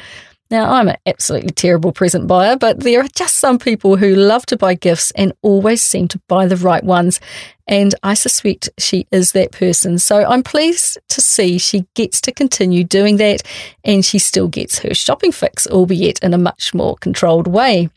Now, 0.50 0.72
I'm 0.72 0.88
an 0.88 0.96
absolutely 1.04 1.50
terrible 1.50 1.92
present 1.92 2.26
buyer, 2.26 2.56
but 2.56 2.80
there 2.80 3.02
are 3.02 3.08
just 3.14 3.36
some 3.36 3.58
people 3.58 3.96
who 3.96 4.14
love 4.14 4.46
to 4.46 4.56
buy 4.56 4.72
gifts 4.74 5.10
and 5.10 5.34
always 5.42 5.82
seem 5.82 6.08
to 6.08 6.20
buy 6.26 6.46
the 6.46 6.56
right 6.56 6.82
ones. 6.82 7.20
And 7.66 7.94
I 8.02 8.14
suspect 8.14 8.70
she 8.78 9.06
is 9.12 9.32
that 9.32 9.52
person. 9.52 9.98
So 9.98 10.24
I'm 10.24 10.42
pleased 10.42 10.96
to 11.10 11.20
see 11.20 11.58
she 11.58 11.86
gets 11.94 12.22
to 12.22 12.32
continue 12.32 12.82
doing 12.82 13.18
that 13.18 13.42
and 13.84 14.02
she 14.02 14.18
still 14.18 14.48
gets 14.48 14.78
her 14.78 14.94
shopping 14.94 15.32
fix, 15.32 15.66
albeit 15.66 16.18
in 16.20 16.32
a 16.32 16.38
much 16.38 16.72
more 16.72 16.96
controlled 16.96 17.46
way. 17.46 17.90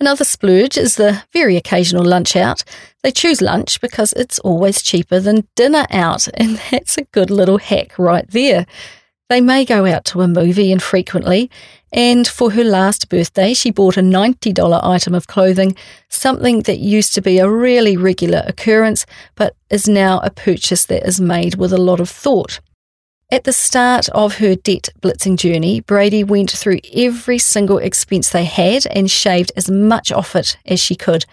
Another 0.00 0.24
splurge 0.24 0.78
is 0.78 0.96
the 0.96 1.22
very 1.30 1.58
occasional 1.58 2.02
lunch 2.02 2.34
out. 2.34 2.64
They 3.02 3.10
choose 3.10 3.42
lunch 3.42 3.82
because 3.82 4.14
it's 4.14 4.38
always 4.38 4.80
cheaper 4.80 5.20
than 5.20 5.46
dinner 5.56 5.86
out, 5.90 6.26
and 6.34 6.58
that's 6.70 6.96
a 6.96 7.04
good 7.04 7.30
little 7.30 7.58
hack 7.58 7.98
right 7.98 8.26
there. 8.30 8.64
They 9.28 9.42
may 9.42 9.66
go 9.66 9.84
out 9.84 10.06
to 10.06 10.22
a 10.22 10.28
movie 10.28 10.72
infrequently, 10.72 11.50
and 11.92 12.26
for 12.26 12.50
her 12.52 12.64
last 12.64 13.10
birthday, 13.10 13.52
she 13.52 13.70
bought 13.70 13.98
a 13.98 14.00
$90 14.00 14.80
item 14.82 15.14
of 15.14 15.26
clothing, 15.26 15.76
something 16.08 16.62
that 16.62 16.78
used 16.78 17.14
to 17.14 17.20
be 17.20 17.38
a 17.38 17.50
really 17.50 17.98
regular 17.98 18.42
occurrence, 18.46 19.04
but 19.34 19.54
is 19.68 19.86
now 19.86 20.18
a 20.20 20.30
purchase 20.30 20.86
that 20.86 21.06
is 21.06 21.20
made 21.20 21.56
with 21.56 21.74
a 21.74 21.78
lot 21.78 22.00
of 22.00 22.08
thought. 22.08 22.58
At 23.32 23.44
the 23.44 23.52
start 23.52 24.08
of 24.08 24.38
her 24.38 24.56
debt 24.56 24.88
blitzing 25.00 25.36
journey, 25.36 25.80
Bradie 25.82 26.26
went 26.26 26.50
through 26.50 26.80
every 26.92 27.38
single 27.38 27.78
expense 27.78 28.30
they 28.30 28.44
had 28.44 28.88
and 28.88 29.08
shaved 29.08 29.52
as 29.54 29.70
much 29.70 30.10
off 30.10 30.34
it 30.34 30.58
as 30.66 30.80
she 30.80 30.96
could. 30.96 31.24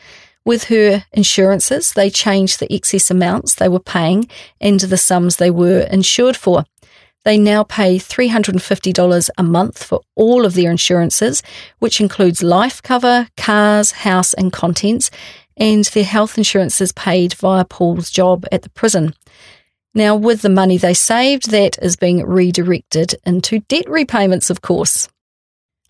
With 0.45 0.65
her 0.65 1.05
insurances, 1.11 1.93
they 1.93 2.11
changed 2.11 2.59
the 2.59 2.71
excess 2.71 3.09
amounts 3.09 3.55
they 3.55 3.67
were 3.67 3.79
paying 3.79 4.29
into 4.59 4.85
the 4.85 4.95
sums 4.95 5.37
they 5.37 5.49
were 5.49 5.87
insured 5.91 6.37
for. 6.37 6.65
They 7.25 7.39
now 7.39 7.63
pay 7.63 7.97
$350 7.97 9.29
a 9.35 9.43
month 9.43 9.83
for 9.83 10.01
all 10.15 10.45
of 10.45 10.53
their 10.53 10.69
insurances, 10.69 11.41
which 11.79 11.99
includes 11.99 12.43
life 12.43 12.79
cover, 12.83 13.27
cars, 13.37 13.91
house, 13.91 14.35
and 14.35 14.53
contents, 14.53 15.09
and 15.57 15.83
their 15.85 16.03
health 16.03 16.37
insurance 16.37 16.79
is 16.79 16.91
paid 16.91 17.33
via 17.33 17.65
Paul's 17.65 18.11
job 18.11 18.45
at 18.51 18.61
the 18.61 18.69
prison. 18.69 19.15
Now, 19.97 20.15
with 20.15 20.43
the 20.43 20.49
money 20.49 20.77
they 20.77 20.93
saved, 20.93 21.49
that 21.49 21.79
is 21.81 21.95
being 21.95 22.23
redirected 22.23 23.15
into 23.25 23.61
debt 23.61 23.89
repayments, 23.89 24.51
of 24.51 24.61
course. 24.61 25.09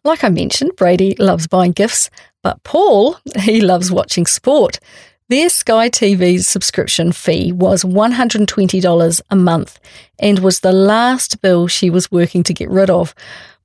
Like 0.06 0.24
I 0.24 0.30
mentioned, 0.30 0.78
Bradie 0.78 1.20
loves 1.20 1.46
buying 1.46 1.74
gifts, 1.74 2.10
but 2.42 2.64
Paul, 2.64 3.18
he 3.42 3.60
loves 3.60 3.92
watching 3.92 4.26
sport. 4.26 4.80
Their 5.28 5.50
Sky 5.50 5.90
TV 5.90 6.42
subscription 6.42 7.12
fee 7.12 7.52
was 7.52 7.84
$120 7.84 9.22
a 9.30 9.36
month 9.36 9.78
and 10.20 10.40
was 10.40 10.62
the 10.62 10.72
last 10.72 11.42
bill 11.42 11.68
she 11.68 11.90
was 11.90 12.10
working 12.10 12.44
to 12.44 12.54
get 12.54 12.70
rid 12.70 12.90
of. 12.90 13.14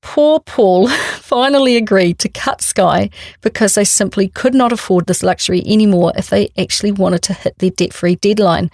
poor 0.00 0.40
Paul 0.40 0.88
finally 1.18 1.76
agreed 1.76 2.18
to 2.18 2.28
cut 2.28 2.62
Sky 2.62 3.11
because 3.42 3.76
they 3.76 3.85
simply 3.85 4.26
could 4.26 4.55
not 4.55 4.72
afford 4.72 5.07
this 5.07 5.22
luxury 5.22 5.62
anymore 5.66 6.12
if 6.16 6.31
they 6.31 6.50
actually 6.59 6.90
wanted 6.90 7.22
to 7.22 7.33
hit 7.33 7.59
their 7.59 7.70
debt 7.70 7.92
free 7.92 8.16
deadline. 8.16 8.72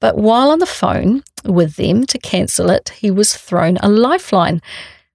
But 0.00 0.16
while 0.16 0.50
on 0.50 0.58
the 0.58 0.66
phone 0.66 1.22
with 1.44 1.76
them 1.76 2.04
to 2.06 2.18
cancel 2.18 2.70
it, 2.70 2.90
he 2.90 3.10
was 3.10 3.36
thrown 3.36 3.78
a 3.78 3.88
lifeline. 3.88 4.60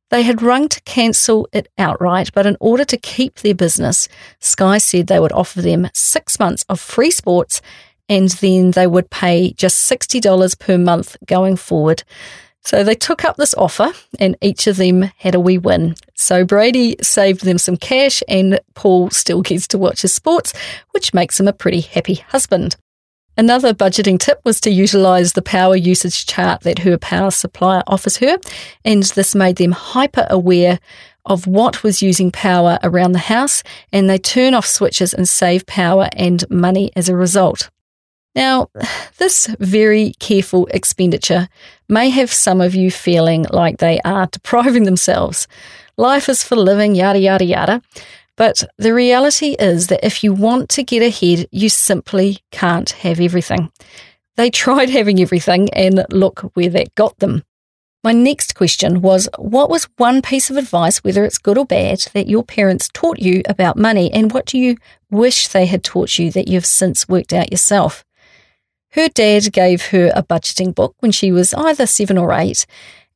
They 0.10 0.24
had 0.24 0.42
rung 0.42 0.68
to 0.70 0.82
cancel 0.82 1.48
it 1.54 1.70
outright, 1.78 2.32
but 2.34 2.46
in 2.46 2.58
order 2.60 2.84
to 2.86 2.98
keep 2.98 3.36
their 3.36 3.56
business, 3.56 4.10
Sky 4.40 4.78
said 4.78 5.08
they 5.08 5.20
would 5.20 5.32
offer 5.32 5.62
them 5.62 5.90
six 5.94 6.40
months 6.40 6.66
of 6.68 6.80
free 6.80 7.12
sports 7.12 7.62
and 8.10 8.30
then 8.30 8.72
they 8.72 8.88
would 8.88 9.10
pay 9.10 9.54
just 9.54 9.90
$60 9.90 10.60
per 10.60 10.78
month 10.78 11.16
going 11.26 11.56
forward. 11.56 12.04
So 12.64 12.84
they 12.84 12.94
took 12.94 13.24
up 13.24 13.38
this 13.38 13.54
offer 13.54 13.94
and 14.20 14.36
each 14.42 14.68
of 14.68 14.78
them 14.78 15.04
had 15.18 15.34
a 15.34 15.40
wee 15.40 15.58
win. 15.58 15.96
So 16.16 16.46
Bradie 16.46 17.04
saved 17.04 17.46
them 17.46 17.58
some 17.58 17.78
cash 17.78 18.22
and 18.28 18.60
Paul 18.76 19.10
still 19.12 19.42
gets 19.42 19.68
to 19.70 19.78
watch 19.78 20.02
his 20.02 20.14
sports, 20.14 20.54
which 20.92 21.14
makes 21.14 21.40
him 21.40 21.48
a 21.48 21.54
pretty 21.54 21.82
happy 21.82 22.16
husband. 22.16 22.76
Another 23.38 23.74
budgeting 23.74 24.20
tip 24.20 24.42
was 24.44 24.60
to 24.62 24.70
utilise 24.70 25.34
the 25.34 25.42
power 25.42 25.76
usage 25.76 26.26
chart 26.26 26.62
that 26.62 26.80
her 26.80 26.98
power 26.98 27.32
supplier 27.32 27.84
offers 27.88 28.18
her, 28.18 28.38
and 28.84 29.04
this 29.04 29.34
made 29.34 29.56
them 29.56 29.72
hyper 29.72 30.28
aware 30.30 30.80
of 31.26 31.48
what 31.48 31.84
was 31.84 32.02
using 32.02 32.32
power 32.32 32.80
around 32.84 33.14
the 33.14 33.20
house, 33.20 33.64
and 33.92 34.10
they 34.10 34.18
turn 34.18 34.54
off 34.54 34.66
switches 34.66 35.14
and 35.14 35.30
save 35.30 35.66
power 35.66 36.10
and 36.14 36.50
money 36.50 36.92
as 36.96 37.10
a 37.10 37.16
result. 37.16 37.70
Now, 38.36 38.70
this 39.18 39.48
very 39.60 40.14
careful 40.20 40.68
expenditure 40.68 41.48
may 41.88 42.10
have 42.10 42.32
some 42.32 42.62
of 42.62 42.76
you 42.76 42.92
feeling 42.92 43.46
like 43.50 43.78
they 43.78 44.00
are 44.04 44.28
depriving 44.28 44.84
themselves. 44.84 45.48
Life 45.98 46.30
is 46.30 46.44
for 46.44 46.56
living, 46.56 46.96
yada, 46.96 47.20
yada, 47.20 47.46
yada. 47.46 47.82
But 48.42 48.64
the 48.80 48.96
reality 48.96 49.56
is 49.60 49.86
that 49.90 50.04
if 50.04 50.24
you 50.24 50.34
want 50.34 50.70
to 50.70 50.82
get 50.82 51.04
ahead, 51.04 51.48
you 51.52 51.70
simply 51.70 52.40
can't 52.50 52.90
have 52.90 53.20
everything. 53.20 53.72
They 54.36 54.50
tried 54.64 54.90
having 54.90 55.22
everything, 55.22 55.70
and 55.74 56.04
look 56.10 56.40
where 56.56 56.72
that 56.72 56.96
got 56.96 57.20
them. 57.20 57.44
My 58.04 58.14
next 58.14 58.56
question 58.56 59.02
was 59.04 59.30
What 59.38 59.70
was 59.70 59.88
one 59.98 60.24
piece 60.24 60.50
of 60.50 60.58
advice, 60.58 61.04
whether 61.04 61.24
it's 61.24 61.38
good 61.38 61.56
or 61.56 61.68
bad, 61.68 62.00
that 62.14 62.28
your 62.28 62.44
parents 62.44 62.90
taught 62.92 63.20
you 63.20 63.44
about 63.48 63.78
money, 63.78 64.12
and 64.12 64.32
what 64.32 64.48
do 64.48 64.58
you 64.58 64.78
wish 65.12 65.48
they 65.48 65.68
had 65.68 65.84
taught 65.84 66.18
you 66.18 66.32
that 66.32 66.48
you've 66.48 66.66
since 66.66 67.08
worked 67.08 67.34
out 67.34 67.52
yourself? 67.52 68.04
Her 68.94 69.08
dad 69.08 69.54
gave 69.54 69.86
her 69.90 70.12
a 70.16 70.24
budgeting 70.24 70.74
book 70.74 70.96
when 70.98 71.12
she 71.12 71.32
was 71.32 71.54
either 71.54 71.86
seven 71.86 72.18
or 72.18 72.34
eight, 72.34 72.66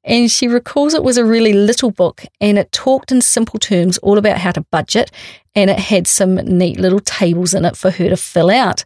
and 0.05 0.31
she 0.31 0.47
recalls 0.47 0.93
it 0.93 1.03
was 1.03 1.17
a 1.17 1.25
really 1.25 1.51
little 1.51 1.91
book 1.91 2.23
and 2.39 2.57
it 2.57 2.71
talked 2.71 3.11
in 3.11 3.21
simple 3.21 3.59
terms 3.59 3.97
all 3.97 4.17
about 4.17 4.37
how 4.37 4.51
to 4.51 4.61
budget 4.71 5.11
and 5.55 5.69
it 5.69 5.79
had 5.79 6.07
some 6.07 6.35
neat 6.35 6.79
little 6.79 6.99
tables 6.99 7.53
in 7.53 7.65
it 7.65 7.75
for 7.75 7.89
her 7.89 8.09
to 8.09 8.15
fill 8.15 8.51
out. 8.51 8.85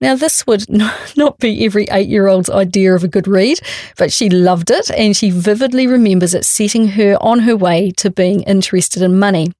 Now, 0.00 0.16
this 0.16 0.46
would 0.46 0.64
not 1.16 1.38
be 1.38 1.64
every 1.64 1.86
eight 1.90 2.08
year 2.08 2.26
old's 2.26 2.48
idea 2.48 2.94
of 2.94 3.04
a 3.04 3.08
good 3.08 3.28
read, 3.28 3.60
but 3.98 4.12
she 4.12 4.30
loved 4.30 4.70
it 4.70 4.90
and 4.90 5.14
she 5.14 5.30
vividly 5.30 5.86
remembers 5.86 6.34
it 6.34 6.46
setting 6.46 6.88
her 6.88 7.16
on 7.20 7.40
her 7.40 7.56
way 7.56 7.90
to 7.98 8.10
being 8.10 8.42
interested 8.42 9.02
in 9.02 9.18
money. 9.18 9.52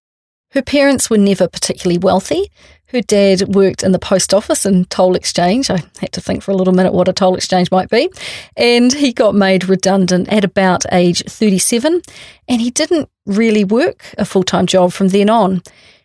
Her 0.53 0.63
parents 0.63 1.11
were 1.11 1.19
never 1.19 1.47
particularly 1.47 1.99
wealthy, 1.99 2.51
her 2.93 3.01
dad 3.01 3.55
worked 3.55 3.83
in 3.83 3.93
the 3.93 3.99
post 3.99 4.35
office 4.35 4.65
and 4.67 4.89
toll 4.91 5.15
exchange. 5.15 5.71
I 5.71 5.83
had 6.01 6.13
to 6.13 6.21
think 6.21 6.43
for 6.43 6.51
a 6.51 6.57
little 6.57 6.75
minute 6.75 6.93
what 6.93 7.09
a 7.09 7.13
toll 7.13 7.37
exchange 7.37 7.71
might 7.71 7.89
be. 7.89 8.11
And 8.57 8.93
he 8.93 9.13
got 9.13 9.35
made 9.35 9.69
redundant 9.69 10.29
at 10.29 10.45
about 10.45 10.85
age 10.93 11.23
37. 11.25 12.03
And 12.49 12.61
he 12.61 12.71
didn't 12.71 13.09
really 13.27 13.65
work 13.65 14.05
a 14.19 14.25
full 14.25 14.43
time 14.43 14.67
job 14.67 14.93
from 14.93 15.09
then 15.09 15.31
on. 15.31 15.63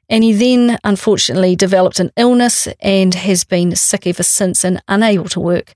And 0.09 0.23
he 0.23 0.33
then 0.33 0.77
unfortunately 0.83 1.55
developed 1.55 1.99
an 1.99 2.11
illness 2.15 2.67
and 2.79 3.15
has 3.15 3.43
been 3.43 3.75
sick 3.75 4.05
ever 4.05 4.21
since 4.21 4.63
and 4.63 4.81
unable 4.87 5.27
to 5.29 5.39
work. 5.39 5.73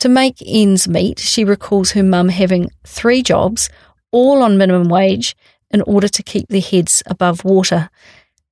To 0.00 0.08
make 0.08 0.42
ends 0.44 0.88
meet, 0.88 1.20
she 1.20 1.44
recalls 1.44 1.92
her 1.92 2.02
mum 2.02 2.28
having 2.28 2.70
three 2.84 3.22
jobs, 3.22 3.70
all 4.10 4.42
on 4.42 4.58
minimum 4.58 4.88
wage, 4.88 5.36
in 5.70 5.82
order 5.82 6.08
to 6.08 6.22
keep 6.24 6.48
their 6.48 6.60
heads 6.60 7.04
above 7.06 7.44
water. 7.44 7.88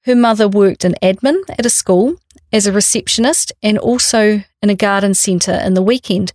Her 0.04 0.14
mother 0.14 0.48
worked 0.48 0.84
in 0.84 0.94
admin 1.02 1.42
at 1.50 1.66
a 1.66 1.70
school 1.70 2.16
as 2.52 2.66
a 2.66 2.72
receptionist 2.72 3.52
and 3.62 3.78
also 3.78 4.42
in 4.62 4.70
a 4.70 4.74
garden 4.74 5.14
centre 5.14 5.60
in 5.64 5.74
the 5.74 5.82
weekend. 5.82 6.32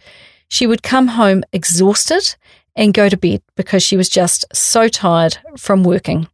She 0.47 0.67
would 0.67 0.83
come 0.83 1.07
home 1.09 1.43
exhausted 1.51 2.35
and 2.75 2.93
go 2.93 3.09
to 3.09 3.17
bed 3.17 3.41
because 3.55 3.81
she 3.81 3.97
was 3.97 4.09
just 4.09 4.45
so 4.53 4.87
tired 4.87 5.37
from 5.57 5.83
working. 5.83 6.27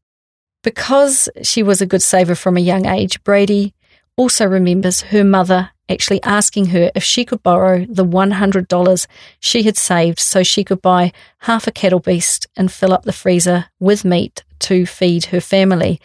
Because 0.63 1.29
she 1.41 1.63
was 1.63 1.81
a 1.81 1.85
good 1.85 2.01
saver 2.01 2.35
from 2.35 2.57
a 2.57 2.61
young 2.61 2.85
age, 2.85 3.23
Bradie 3.23 3.73
also 4.17 4.45
remembers 4.45 5.01
her 5.01 5.23
mother 5.23 5.71
actually 5.89 6.21
asking 6.23 6.67
her 6.67 6.91
if 6.95 7.03
she 7.03 7.25
could 7.25 7.43
borrow 7.43 7.85
the 7.85 8.05
$100 8.05 9.07
she 9.39 9.63
had 9.63 9.77
saved 9.77 10.19
so 10.19 10.43
she 10.43 10.63
could 10.63 10.81
buy 10.81 11.11
half 11.39 11.67
a 11.67 11.71
cattle 11.71 11.99
beast 11.99 12.47
and 12.55 12.71
fill 12.71 12.93
up 12.93 13.03
the 13.03 13.13
freezer 13.13 13.65
with 13.79 14.05
meat 14.05 14.43
to 14.59 14.85
feed 14.85 15.25
her 15.25 15.41
family. 15.41 15.99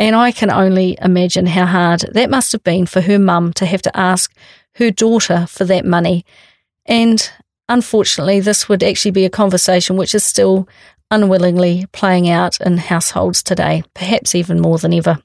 And 0.00 0.16
I 0.16 0.32
can 0.32 0.50
only 0.50 0.96
imagine 1.02 1.44
how 1.44 1.66
hard 1.66 2.00
that 2.12 2.30
must 2.30 2.52
have 2.52 2.64
been 2.64 2.86
for 2.86 3.02
her 3.02 3.18
mum 3.18 3.52
to 3.52 3.66
have 3.66 3.82
to 3.82 3.94
ask 3.94 4.34
her 4.76 4.90
daughter 4.90 5.44
for 5.46 5.66
that 5.66 5.84
money. 5.84 6.24
And 6.86 7.30
unfortunately, 7.68 8.40
this 8.40 8.66
would 8.66 8.82
actually 8.82 9.10
be 9.10 9.26
a 9.26 9.30
conversation 9.30 9.98
which 9.98 10.14
is 10.14 10.24
still 10.24 10.66
unwillingly 11.10 11.84
playing 11.92 12.30
out 12.30 12.58
in 12.62 12.78
households 12.78 13.42
today, 13.42 13.82
perhaps 13.92 14.34
even 14.34 14.58
more 14.58 14.78
than 14.78 14.94
ever. 14.94 15.18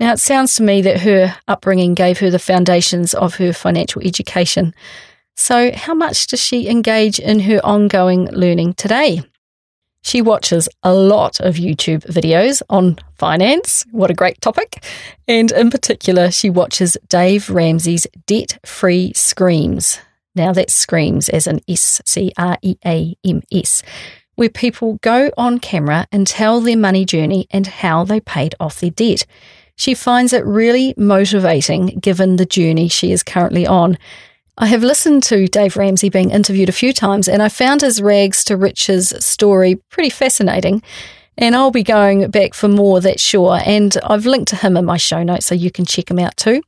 Now, 0.00 0.14
it 0.14 0.20
sounds 0.20 0.54
to 0.54 0.62
me 0.62 0.80
that 0.80 1.00
her 1.00 1.36
upbringing 1.46 1.92
gave 1.92 2.18
her 2.20 2.30
the 2.30 2.38
foundations 2.38 3.12
of 3.12 3.34
her 3.34 3.52
financial 3.52 4.00
education. 4.00 4.74
So, 5.36 5.70
how 5.72 5.92
much 5.92 6.28
does 6.28 6.42
she 6.42 6.68
engage 6.68 7.18
in 7.18 7.40
her 7.40 7.60
ongoing 7.62 8.30
learning 8.32 8.74
today? 8.74 9.22
She 10.02 10.22
watches 10.22 10.68
a 10.82 10.94
lot 10.94 11.40
of 11.40 11.56
YouTube 11.56 12.04
videos 12.06 12.62
on 12.70 12.98
finance. 13.16 13.84
What 13.90 14.10
a 14.10 14.14
great 14.14 14.40
topic. 14.40 14.84
And 15.26 15.52
in 15.52 15.70
particular, 15.70 16.30
she 16.30 16.50
watches 16.50 16.96
Dave 17.08 17.50
Ramsey's 17.50 18.06
Debt 18.26 18.58
Free 18.64 19.12
Screams. 19.14 19.98
Now 20.34 20.52
that's 20.52 20.74
screams 20.74 21.28
as 21.28 21.46
an 21.46 21.60
S 21.68 22.00
C 22.04 22.32
R 22.38 22.56
E 22.62 22.76
A 22.86 23.16
M 23.24 23.42
S, 23.52 23.82
where 24.36 24.48
people 24.48 24.98
go 25.02 25.30
on 25.36 25.58
camera 25.58 26.06
and 26.12 26.26
tell 26.26 26.60
their 26.60 26.76
money 26.76 27.04
journey 27.04 27.48
and 27.50 27.66
how 27.66 28.04
they 28.04 28.20
paid 28.20 28.54
off 28.60 28.80
their 28.80 28.90
debt. 28.90 29.26
She 29.74 29.94
finds 29.94 30.32
it 30.32 30.44
really 30.44 30.94
motivating 30.96 31.98
given 32.00 32.36
the 32.36 32.46
journey 32.46 32.88
she 32.88 33.10
is 33.10 33.22
currently 33.22 33.66
on. 33.66 33.98
I 34.60 34.66
have 34.66 34.82
listened 34.82 35.22
to 35.24 35.46
Dave 35.46 35.76
Ramsey 35.76 36.08
being 36.08 36.30
interviewed 36.30 36.68
a 36.68 36.72
few 36.72 36.92
times, 36.92 37.28
and 37.28 37.44
I 37.44 37.48
found 37.48 37.80
his 37.80 38.02
rags 38.02 38.42
to 38.44 38.56
riches 38.56 39.14
story 39.20 39.76
pretty 39.88 40.10
fascinating. 40.10 40.82
And 41.36 41.54
I'll 41.54 41.70
be 41.70 41.84
going 41.84 42.28
back 42.32 42.54
for 42.54 42.66
more, 42.66 43.00
that's 43.00 43.22
sure. 43.22 43.60
And 43.64 43.96
I've 44.02 44.26
linked 44.26 44.48
to 44.48 44.56
him 44.56 44.76
in 44.76 44.84
my 44.84 44.96
show 44.96 45.22
notes 45.22 45.46
so 45.46 45.54
you 45.54 45.70
can 45.70 45.84
check 45.84 46.10
him 46.10 46.18
out 46.18 46.36
too. 46.36 46.60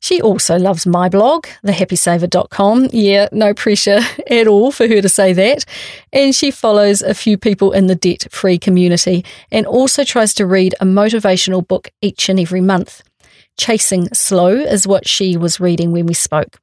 She 0.00 0.20
also 0.20 0.58
loves 0.58 0.86
my 0.86 1.08
blog, 1.08 1.46
thehappysaver.com. 1.64 2.88
Yeah, 2.90 3.28
no 3.30 3.54
pressure 3.54 4.00
at 4.28 4.48
all 4.48 4.72
for 4.72 4.88
her 4.88 5.00
to 5.00 5.08
say 5.08 5.32
that. 5.32 5.64
And 6.12 6.34
she 6.34 6.50
follows 6.50 7.00
a 7.00 7.14
few 7.14 7.38
people 7.38 7.70
in 7.70 7.86
the 7.86 7.94
debt 7.94 8.26
free 8.32 8.58
community 8.58 9.24
and 9.52 9.66
also 9.66 10.02
tries 10.02 10.34
to 10.34 10.46
read 10.46 10.74
a 10.80 10.84
motivational 10.84 11.64
book 11.64 11.92
each 12.02 12.28
and 12.28 12.40
every 12.40 12.60
month. 12.60 13.04
Chasing 13.56 14.12
Slow 14.12 14.56
is 14.56 14.88
what 14.88 15.06
she 15.06 15.36
was 15.36 15.60
reading 15.60 15.92
when 15.92 16.06
we 16.06 16.14
spoke. 16.14 16.58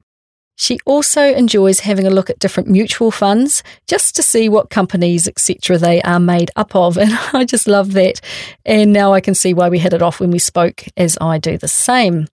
She 0.59 0.79
also 0.85 1.21
enjoys 1.21 1.81
having 1.81 2.07
a 2.07 2.09
look 2.09 2.31
at 2.31 2.39
different 2.39 2.67
mutual 2.67 3.11
funds 3.11 3.61
just 3.87 4.15
to 4.15 4.23
see 4.23 4.49
what 4.49 4.71
companies, 4.71 5.27
etc., 5.27 5.77
they 5.77 6.01
are 6.01 6.19
made 6.19 6.51
up 6.55 6.75
of. 6.75 6.97
And 7.07 7.13
I 7.31 7.45
just 7.45 7.67
love 7.67 7.93
that. 7.93 8.19
And 8.65 8.91
now 8.91 9.13
I 9.13 9.21
can 9.21 9.35
see 9.35 9.53
why 9.53 9.69
we 9.69 9.77
hit 9.77 9.93
it 9.93 10.01
off 10.01 10.19
when 10.19 10.31
we 10.31 10.39
spoke, 10.39 10.85
as 10.97 11.15
I 11.21 11.37
do 11.37 11.57
the 11.57 11.67
same. 11.67 12.27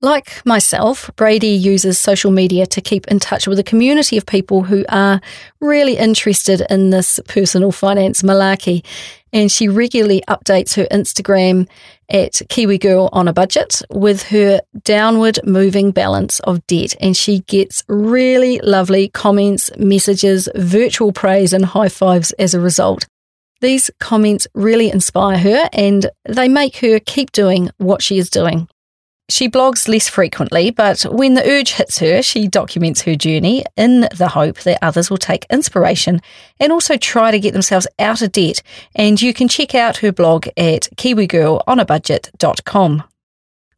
Like 0.00 0.44
myself, 0.44 1.08
Bradie 1.14 1.60
uses 1.60 1.96
social 1.96 2.32
media 2.32 2.66
to 2.66 2.80
keep 2.80 3.06
in 3.06 3.20
touch 3.20 3.46
with 3.46 3.60
a 3.60 3.62
community 3.62 4.18
of 4.18 4.26
people 4.26 4.64
who 4.64 4.84
are 4.88 5.20
really 5.60 5.96
interested 5.96 6.66
in 6.68 6.90
this 6.90 7.20
personal 7.28 7.70
finance 7.70 8.22
malarkey. 8.22 8.84
And 9.32 9.50
she 9.50 9.68
regularly 9.68 10.22
updates 10.28 10.74
her 10.76 10.86
Instagram 10.90 11.68
at 12.08 12.42
Kiwi 12.48 12.78
Girl 12.78 13.08
on 13.12 13.28
a 13.28 13.32
Budget 13.32 13.80
with 13.90 14.24
her 14.24 14.60
downward 14.84 15.38
moving 15.44 15.90
balance 15.90 16.40
of 16.40 16.66
debt. 16.66 16.94
And 17.00 17.16
she 17.16 17.40
gets 17.40 17.82
really 17.88 18.58
lovely 18.60 19.08
comments, 19.08 19.70
messages, 19.78 20.48
virtual 20.54 21.12
praise, 21.12 21.52
and 21.52 21.64
high 21.64 21.88
fives 21.88 22.32
as 22.32 22.52
a 22.52 22.60
result. 22.60 23.06
These 23.62 23.90
comments 24.00 24.46
really 24.54 24.90
inspire 24.90 25.38
her 25.38 25.68
and 25.72 26.10
they 26.28 26.48
make 26.48 26.76
her 26.78 26.98
keep 26.98 27.32
doing 27.32 27.70
what 27.78 28.02
she 28.02 28.18
is 28.18 28.28
doing. 28.28 28.68
She 29.32 29.48
blogs 29.48 29.88
less 29.88 30.10
frequently, 30.10 30.70
but 30.70 31.04
when 31.04 31.32
the 31.32 31.50
urge 31.50 31.72
hits 31.72 32.00
her, 32.00 32.20
she 32.20 32.46
documents 32.46 33.00
her 33.02 33.16
journey 33.16 33.64
in 33.78 34.06
the 34.14 34.28
hope 34.28 34.58
that 34.58 34.78
others 34.82 35.08
will 35.08 35.16
take 35.16 35.46
inspiration 35.48 36.20
and 36.60 36.70
also 36.70 36.98
try 36.98 37.30
to 37.30 37.40
get 37.40 37.54
themselves 37.54 37.86
out 37.98 38.20
of 38.20 38.32
debt. 38.32 38.62
And 38.94 39.22
you 39.22 39.32
can 39.32 39.48
check 39.48 39.74
out 39.74 39.96
her 39.96 40.12
blog 40.12 40.48
at 40.58 40.90
kiwigirlonabudget.com. 40.96 43.04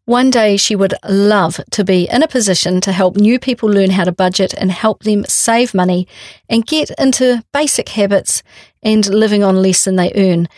One 0.07 0.31
day 0.31 0.57
she 0.57 0.75
would 0.75 0.95
love 1.09 1.61
to 1.71 1.85
be 1.85 2.09
in 2.11 2.25
a 2.25 2.29
position 2.29 2.81
to 2.81 2.91
help 2.91 3.15
new 3.15 3.39
people 3.39 3.69
learn 3.69 3.91
how 3.91 4.03
to 4.03 4.13
budget 4.13 4.55
and 4.55 4.73
help 4.73 5.05
them 5.05 5.25
save 5.27 5.73
money 5.73 6.09
and 6.49 6.67
get 6.67 6.91
into 6.99 7.45
basic 7.53 7.91
habits 7.91 8.43
and 8.83 9.07
living 9.07 9.45
on 9.45 9.63
less 9.63 9.85
than 9.85 9.95
they 9.95 10.11
earn. 10.17 10.49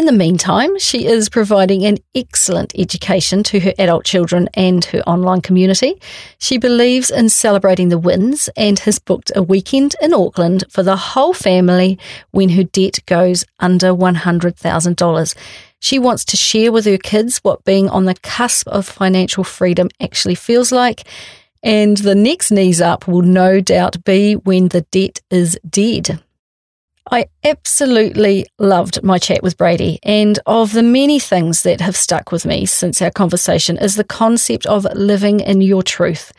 In 0.00 0.06
the 0.06 0.12
meantime, 0.12 0.78
she 0.78 1.04
is 1.04 1.28
providing 1.28 1.84
an 1.84 1.98
excellent 2.14 2.72
education 2.74 3.42
to 3.42 3.60
her 3.60 3.74
adult 3.78 4.06
children 4.06 4.48
and 4.54 4.82
her 4.86 5.00
online 5.00 5.42
community. 5.42 6.00
She 6.38 6.56
believes 6.56 7.10
in 7.10 7.28
celebrating 7.28 7.90
the 7.90 7.98
wins 7.98 8.48
and 8.56 8.78
has 8.78 8.98
booked 8.98 9.30
a 9.36 9.42
weekend 9.42 9.96
in 10.00 10.14
Auckland 10.14 10.64
for 10.70 10.82
the 10.82 10.96
whole 10.96 11.34
family 11.34 11.98
when 12.30 12.48
her 12.48 12.64
debt 12.64 13.00
goes 13.04 13.44
under 13.58 13.88
$100,000. 13.88 15.34
She 15.80 15.98
wants 15.98 16.24
to 16.24 16.36
share 16.38 16.72
with 16.72 16.86
her 16.86 16.96
kids 16.96 17.36
what 17.44 17.66
being 17.66 17.90
on 17.90 18.06
the 18.06 18.14
cusp 18.14 18.68
of 18.68 18.86
financial 18.86 19.44
freedom 19.44 19.90
actually 20.00 20.34
feels 20.34 20.72
like. 20.72 21.06
And 21.62 21.98
the 21.98 22.14
next 22.14 22.50
knees 22.50 22.80
up 22.80 23.06
will 23.06 23.20
no 23.20 23.60
doubt 23.60 24.02
be 24.04 24.32
when 24.32 24.68
the 24.68 24.80
debt 24.80 25.20
is 25.30 25.58
dead. 25.68 26.22
I 27.10 27.26
absolutely 27.44 28.46
loved 28.58 29.02
my 29.02 29.18
chat 29.18 29.42
with 29.42 29.56
Bradie, 29.56 29.98
and 30.02 30.38
of 30.46 30.72
the 30.72 30.82
many 30.82 31.18
things 31.18 31.62
that 31.62 31.80
have 31.80 31.96
stuck 31.96 32.30
with 32.30 32.44
me 32.44 32.66
since 32.66 33.00
our 33.00 33.10
conversation 33.10 33.78
is 33.78 33.96
the 33.96 34.04
concept 34.04 34.66
of 34.66 34.86
living 34.94 35.40
in 35.40 35.60
your 35.60 35.82
truth. 35.82 36.32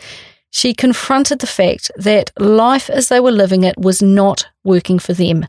She 0.52 0.74
confronted 0.74 1.40
the 1.40 1.48
fact 1.48 1.92
that 1.98 2.32
life 2.38 2.90
as 2.90 3.08
they 3.08 3.20
were 3.20 3.32
living 3.32 3.64
it 3.64 3.78
was 3.78 4.02
not 4.02 4.46
working 4.64 5.00
for 5.00 5.14
them. 5.14 5.48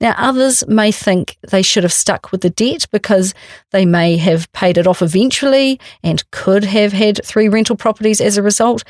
Now, 0.00 0.14
others 0.16 0.66
may 0.66 0.90
think 0.92 1.36
they 1.48 1.62
should 1.62 1.82
have 1.82 1.92
stuck 1.92 2.32
with 2.32 2.40
the 2.40 2.50
debt 2.50 2.86
because 2.90 3.34
they 3.70 3.86
may 3.86 4.16
have 4.16 4.52
paid 4.52 4.76
it 4.76 4.86
off 4.86 5.02
eventually 5.02 5.80
and 6.02 6.28
could 6.30 6.64
have 6.64 6.92
had 6.92 7.24
three 7.24 7.48
rental 7.48 7.76
properties 7.76 8.20
as 8.20 8.36
a 8.36 8.42
result, 8.42 8.82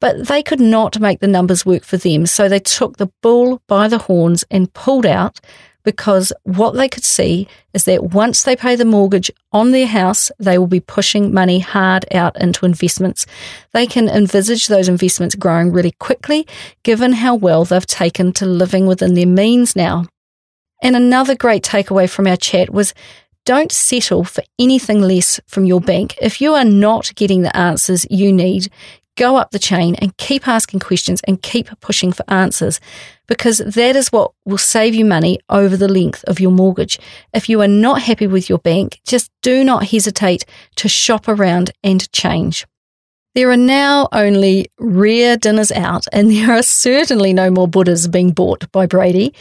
but 0.00 0.26
they 0.26 0.42
could 0.42 0.60
not 0.60 0.98
make 0.98 1.20
the 1.20 1.28
numbers 1.28 1.64
work 1.64 1.84
for 1.84 1.96
them. 1.96 2.26
So 2.26 2.48
they 2.48 2.60
took 2.60 2.96
the 2.96 3.10
bull 3.22 3.62
by 3.66 3.88
the 3.88 3.98
horns 3.98 4.44
and 4.50 4.72
pulled 4.72 5.06
out 5.06 5.40
because 5.82 6.32
what 6.44 6.72
they 6.72 6.88
could 6.88 7.04
see 7.04 7.48
is 7.72 7.84
that 7.84 8.12
once 8.12 8.42
they 8.42 8.56
pay 8.56 8.76
the 8.76 8.84
mortgage 8.84 9.30
on 9.52 9.70
their 9.70 9.86
house, 9.86 10.30
they 10.38 10.58
will 10.58 10.66
be 10.66 10.80
pushing 10.80 11.32
money 11.32 11.58
hard 11.58 12.04
out 12.12 12.38
into 12.40 12.66
investments. 12.66 13.26
They 13.72 13.86
can 13.86 14.08
envisage 14.08 14.66
those 14.66 14.88
investments 14.88 15.34
growing 15.34 15.72
really 15.72 15.92
quickly, 15.92 16.46
given 16.82 17.12
how 17.12 17.34
well 17.34 17.64
they've 17.64 17.86
taken 17.86 18.32
to 18.34 18.46
living 18.46 18.86
within 18.86 19.14
their 19.14 19.26
means 19.26 19.74
now. 19.74 20.06
And 20.82 20.96
another 20.96 21.34
great 21.34 21.62
takeaway 21.62 22.08
from 22.08 22.26
our 22.26 22.36
chat 22.36 22.70
was 22.70 22.94
don't 23.46 23.72
settle 23.72 24.24
for 24.24 24.42
anything 24.58 25.00
less 25.00 25.40
from 25.46 25.64
your 25.64 25.80
bank. 25.80 26.16
If 26.20 26.40
you 26.40 26.54
are 26.54 26.64
not 26.64 27.14
getting 27.14 27.42
the 27.42 27.56
answers 27.56 28.06
you 28.10 28.32
need, 28.32 28.70
go 29.20 29.36
up 29.36 29.50
the 29.50 29.58
chain 29.58 29.94
and 29.96 30.16
keep 30.16 30.48
asking 30.48 30.80
questions 30.80 31.20
and 31.28 31.42
keep 31.42 31.68
pushing 31.80 32.10
for 32.10 32.24
answers 32.28 32.80
because 33.28 33.58
that 33.58 33.94
is 33.94 34.10
what 34.10 34.32
will 34.46 34.56
save 34.56 34.94
you 34.94 35.04
money 35.04 35.38
over 35.50 35.76
the 35.76 35.92
length 35.92 36.24
of 36.24 36.40
your 36.40 36.50
mortgage. 36.50 36.98
If 37.34 37.46
you 37.50 37.60
are 37.60 37.68
not 37.68 38.00
happy 38.00 38.26
with 38.26 38.48
your 38.48 38.58
bank, 38.58 38.98
just 39.06 39.30
do 39.42 39.62
not 39.62 39.88
hesitate 39.88 40.46
to 40.76 40.88
shop 40.88 41.28
around 41.28 41.70
and 41.84 42.10
change. 42.12 42.66
There 43.34 43.50
are 43.50 43.58
now 43.58 44.08
only 44.10 44.70
rare 44.78 45.36
dinners 45.36 45.70
out, 45.70 46.06
and 46.12 46.30
there 46.34 46.52
are 46.52 46.62
certainly 46.62 47.34
no 47.34 47.50
more 47.50 47.68
Buddhas 47.68 48.08
being 48.08 48.32
bought 48.32 48.72
by 48.72 48.86
Bradie. 48.86 49.34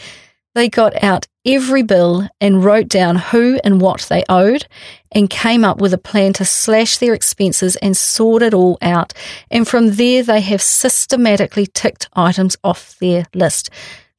They 0.56 0.68
got 0.68 1.02
out 1.02 1.26
every 1.50 1.82
bill 1.82 2.28
and 2.40 2.64
wrote 2.64 2.88
down 2.88 3.16
who 3.16 3.60
and 3.64 3.82
what 3.82 4.02
they 4.02 4.24
owed 4.30 4.68
and 5.12 5.30
came 5.30 5.66
up 5.66 5.82
with 5.82 5.94
a 5.94 5.98
plan 5.98 6.32
to 6.34 6.46
slash 6.46 6.98
their 7.00 7.14
expenses 7.14 7.76
and 7.78 7.98
sort 7.98 8.44
it 8.44 8.54
all 8.54 8.78
out. 8.82 9.14
And 9.50 9.68
from 9.68 9.96
there, 9.96 10.22
they 10.22 10.42
have 10.42 10.62
systematically 10.62 11.66
ticked 11.66 12.08
items 12.14 12.56
off 12.64 12.98
their 13.00 13.26
list. 13.34 13.70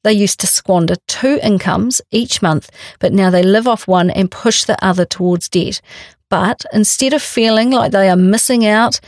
They 0.03 0.13
used 0.13 0.39
to 0.41 0.47
squander 0.47 0.95
two 1.07 1.39
incomes 1.41 2.01
each 2.11 2.41
month, 2.41 2.69
but 2.99 3.13
now 3.13 3.29
they 3.29 3.43
live 3.43 3.67
off 3.67 3.87
one 3.87 4.09
and 4.09 4.29
push 4.29 4.65
the 4.65 4.83
other 4.83 5.05
towards 5.05 5.47
debt. 5.47 5.81
But 6.29 6.65
instead 6.73 7.13
of 7.13 7.21
feeling 7.21 7.71
like 7.71 7.91
they 7.91 8.09
are 8.09 8.15
missing 8.15 8.65
out, 8.65 8.99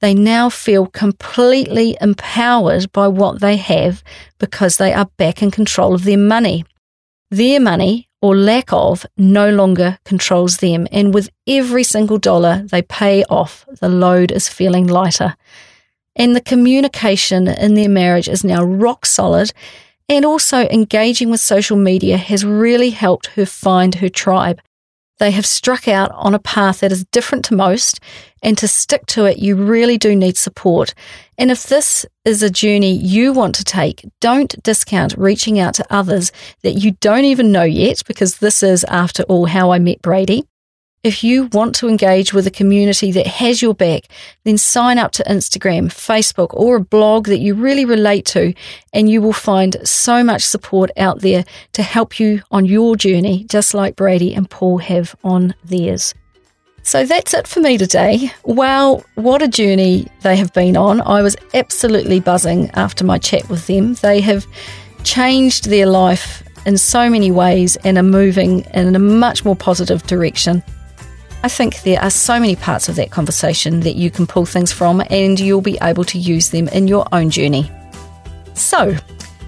they 0.00 0.14
now 0.14 0.48
feel 0.48 0.86
completely 0.86 1.96
empowered 2.00 2.90
by 2.92 3.08
what 3.08 3.40
they 3.40 3.56
have 3.56 4.02
because 4.38 4.76
they 4.76 4.92
are 4.92 5.10
back 5.16 5.42
in 5.42 5.50
control 5.50 5.94
of 5.94 6.04
their 6.04 6.18
money. 6.18 6.64
Their 7.30 7.60
money 7.60 8.08
or 8.22 8.34
lack 8.34 8.72
of 8.72 9.04
no 9.16 9.50
longer 9.50 9.98
controls 10.04 10.56
them, 10.56 10.88
and 10.90 11.12
with 11.12 11.30
every 11.46 11.84
single 11.84 12.18
dollar 12.18 12.64
they 12.70 12.82
pay 12.82 13.22
off, 13.24 13.66
the 13.80 13.88
load 13.88 14.32
is 14.32 14.48
feeling 14.48 14.86
lighter. 14.86 15.36
And 16.16 16.34
the 16.34 16.40
communication 16.40 17.46
in 17.46 17.74
their 17.74 17.88
marriage 17.88 18.28
is 18.28 18.44
now 18.44 18.64
rock 18.64 19.06
solid, 19.06 19.52
and 20.08 20.24
also 20.24 20.66
engaging 20.68 21.30
with 21.30 21.40
social 21.40 21.76
media 21.76 22.16
has 22.16 22.44
really 22.44 22.90
helped 22.90 23.26
her 23.28 23.44
find 23.44 23.96
her 23.96 24.08
tribe. 24.08 24.60
They 25.18 25.30
have 25.32 25.46
struck 25.46 25.88
out 25.88 26.10
on 26.12 26.34
a 26.34 26.38
path 26.38 26.80
that 26.80 26.92
is 26.92 27.04
different 27.06 27.44
to 27.46 27.54
most, 27.54 28.00
and 28.42 28.56
to 28.58 28.68
stick 28.68 29.04
to 29.06 29.24
it, 29.24 29.38
you 29.38 29.56
really 29.56 29.98
do 29.98 30.14
need 30.14 30.36
support. 30.36 30.94
And 31.36 31.50
if 31.50 31.66
this 31.66 32.06
is 32.24 32.42
a 32.42 32.50
journey 32.50 32.92
you 32.92 33.32
want 33.32 33.54
to 33.56 33.64
take, 33.64 34.04
don't 34.20 34.62
discount 34.62 35.14
reaching 35.18 35.58
out 35.58 35.74
to 35.74 35.86
others 35.90 36.30
that 36.62 36.74
you 36.74 36.92
don't 37.00 37.24
even 37.24 37.52
know 37.52 37.64
yet, 37.64 38.02
because 38.06 38.38
this 38.38 38.62
is, 38.62 38.84
after 38.84 39.24
all, 39.24 39.46
how 39.46 39.72
I 39.72 39.78
met 39.78 40.02
Bradie. 40.02 40.46
If 41.08 41.24
you 41.24 41.48
want 41.52 41.74
to 41.76 41.88
engage 41.88 42.34
with 42.34 42.46
a 42.46 42.50
community 42.50 43.12
that 43.12 43.26
has 43.26 43.62
your 43.62 43.72
back, 43.72 44.02
then 44.44 44.58
sign 44.58 44.98
up 44.98 45.10
to 45.12 45.24
Instagram, 45.24 45.86
Facebook, 45.86 46.48
or 46.50 46.76
a 46.76 46.80
blog 46.80 47.28
that 47.28 47.38
you 47.38 47.54
really 47.54 47.86
relate 47.86 48.26
to, 48.26 48.52
and 48.92 49.08
you 49.08 49.22
will 49.22 49.32
find 49.32 49.78
so 49.88 50.22
much 50.22 50.42
support 50.42 50.90
out 50.98 51.22
there 51.22 51.46
to 51.72 51.82
help 51.82 52.20
you 52.20 52.42
on 52.50 52.66
your 52.66 52.94
journey, 52.94 53.44
just 53.44 53.72
like 53.72 53.96
Bradie 53.96 54.36
and 54.36 54.50
Paul 54.50 54.76
have 54.76 55.16
on 55.24 55.54
theirs. 55.64 56.12
So 56.82 57.06
that's 57.06 57.32
it 57.32 57.48
for 57.48 57.60
me 57.60 57.78
today. 57.78 58.30
Wow, 58.44 59.02
what 59.14 59.40
a 59.40 59.48
journey 59.48 60.08
they 60.20 60.36
have 60.36 60.52
been 60.52 60.76
on. 60.76 61.00
I 61.00 61.22
was 61.22 61.38
absolutely 61.54 62.20
buzzing 62.20 62.68
after 62.72 63.02
my 63.02 63.16
chat 63.16 63.48
with 63.48 63.66
them. 63.66 63.94
They 63.94 64.20
have 64.20 64.46
changed 65.04 65.70
their 65.70 65.86
life 65.86 66.42
in 66.66 66.76
so 66.76 67.08
many 67.08 67.30
ways 67.30 67.76
and 67.76 67.96
are 67.96 68.02
moving 68.02 68.60
in 68.74 68.94
a 68.94 68.98
much 68.98 69.42
more 69.46 69.56
positive 69.56 70.02
direction. 70.02 70.62
I 71.42 71.48
think 71.48 71.82
there 71.82 72.02
are 72.02 72.10
so 72.10 72.40
many 72.40 72.56
parts 72.56 72.88
of 72.88 72.96
that 72.96 73.10
conversation 73.10 73.80
that 73.80 73.94
you 73.94 74.10
can 74.10 74.26
pull 74.26 74.44
things 74.44 74.72
from 74.72 75.02
and 75.08 75.38
you'll 75.38 75.60
be 75.60 75.78
able 75.82 76.04
to 76.04 76.18
use 76.18 76.50
them 76.50 76.68
in 76.68 76.88
your 76.88 77.06
own 77.12 77.30
journey. 77.30 77.70
So, 78.54 78.92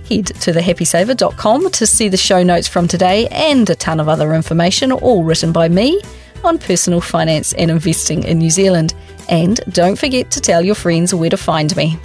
head 0.09 0.27
to 0.27 0.53
thehappysaver.com 0.53 1.71
to 1.71 1.87
see 1.87 2.09
the 2.09 2.17
show 2.17 2.43
notes 2.43 2.69
from 2.69 2.87
today 2.87 3.27
and 3.29 3.69
a 3.69 3.75
ton 3.75 3.99
of 3.99 4.09
other 4.09 4.35
information, 4.35 4.93
all 4.93 5.25
written 5.25 5.53
by 5.53 5.69
me 5.69 6.01
on 6.45 6.59
personal 6.59 7.01
finance 7.01 7.53
and 7.55 7.71
investing 7.71 8.23
in 8.23 8.39
New 8.39 8.51
Zealand. 8.51 8.95
And 9.29 9.61
don't 9.71 9.99
forget 9.99 10.31
to 10.33 10.41
tell 10.41 10.65
your 10.65 10.75
friends 10.75 11.15
where 11.15 11.31
to 11.31 11.37
find 11.37 11.75
me. 11.77 11.99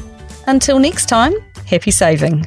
Until 0.48 0.80
next 0.80 1.08
time, 1.08 1.34
happy 1.66 1.92
saving. 1.92 2.46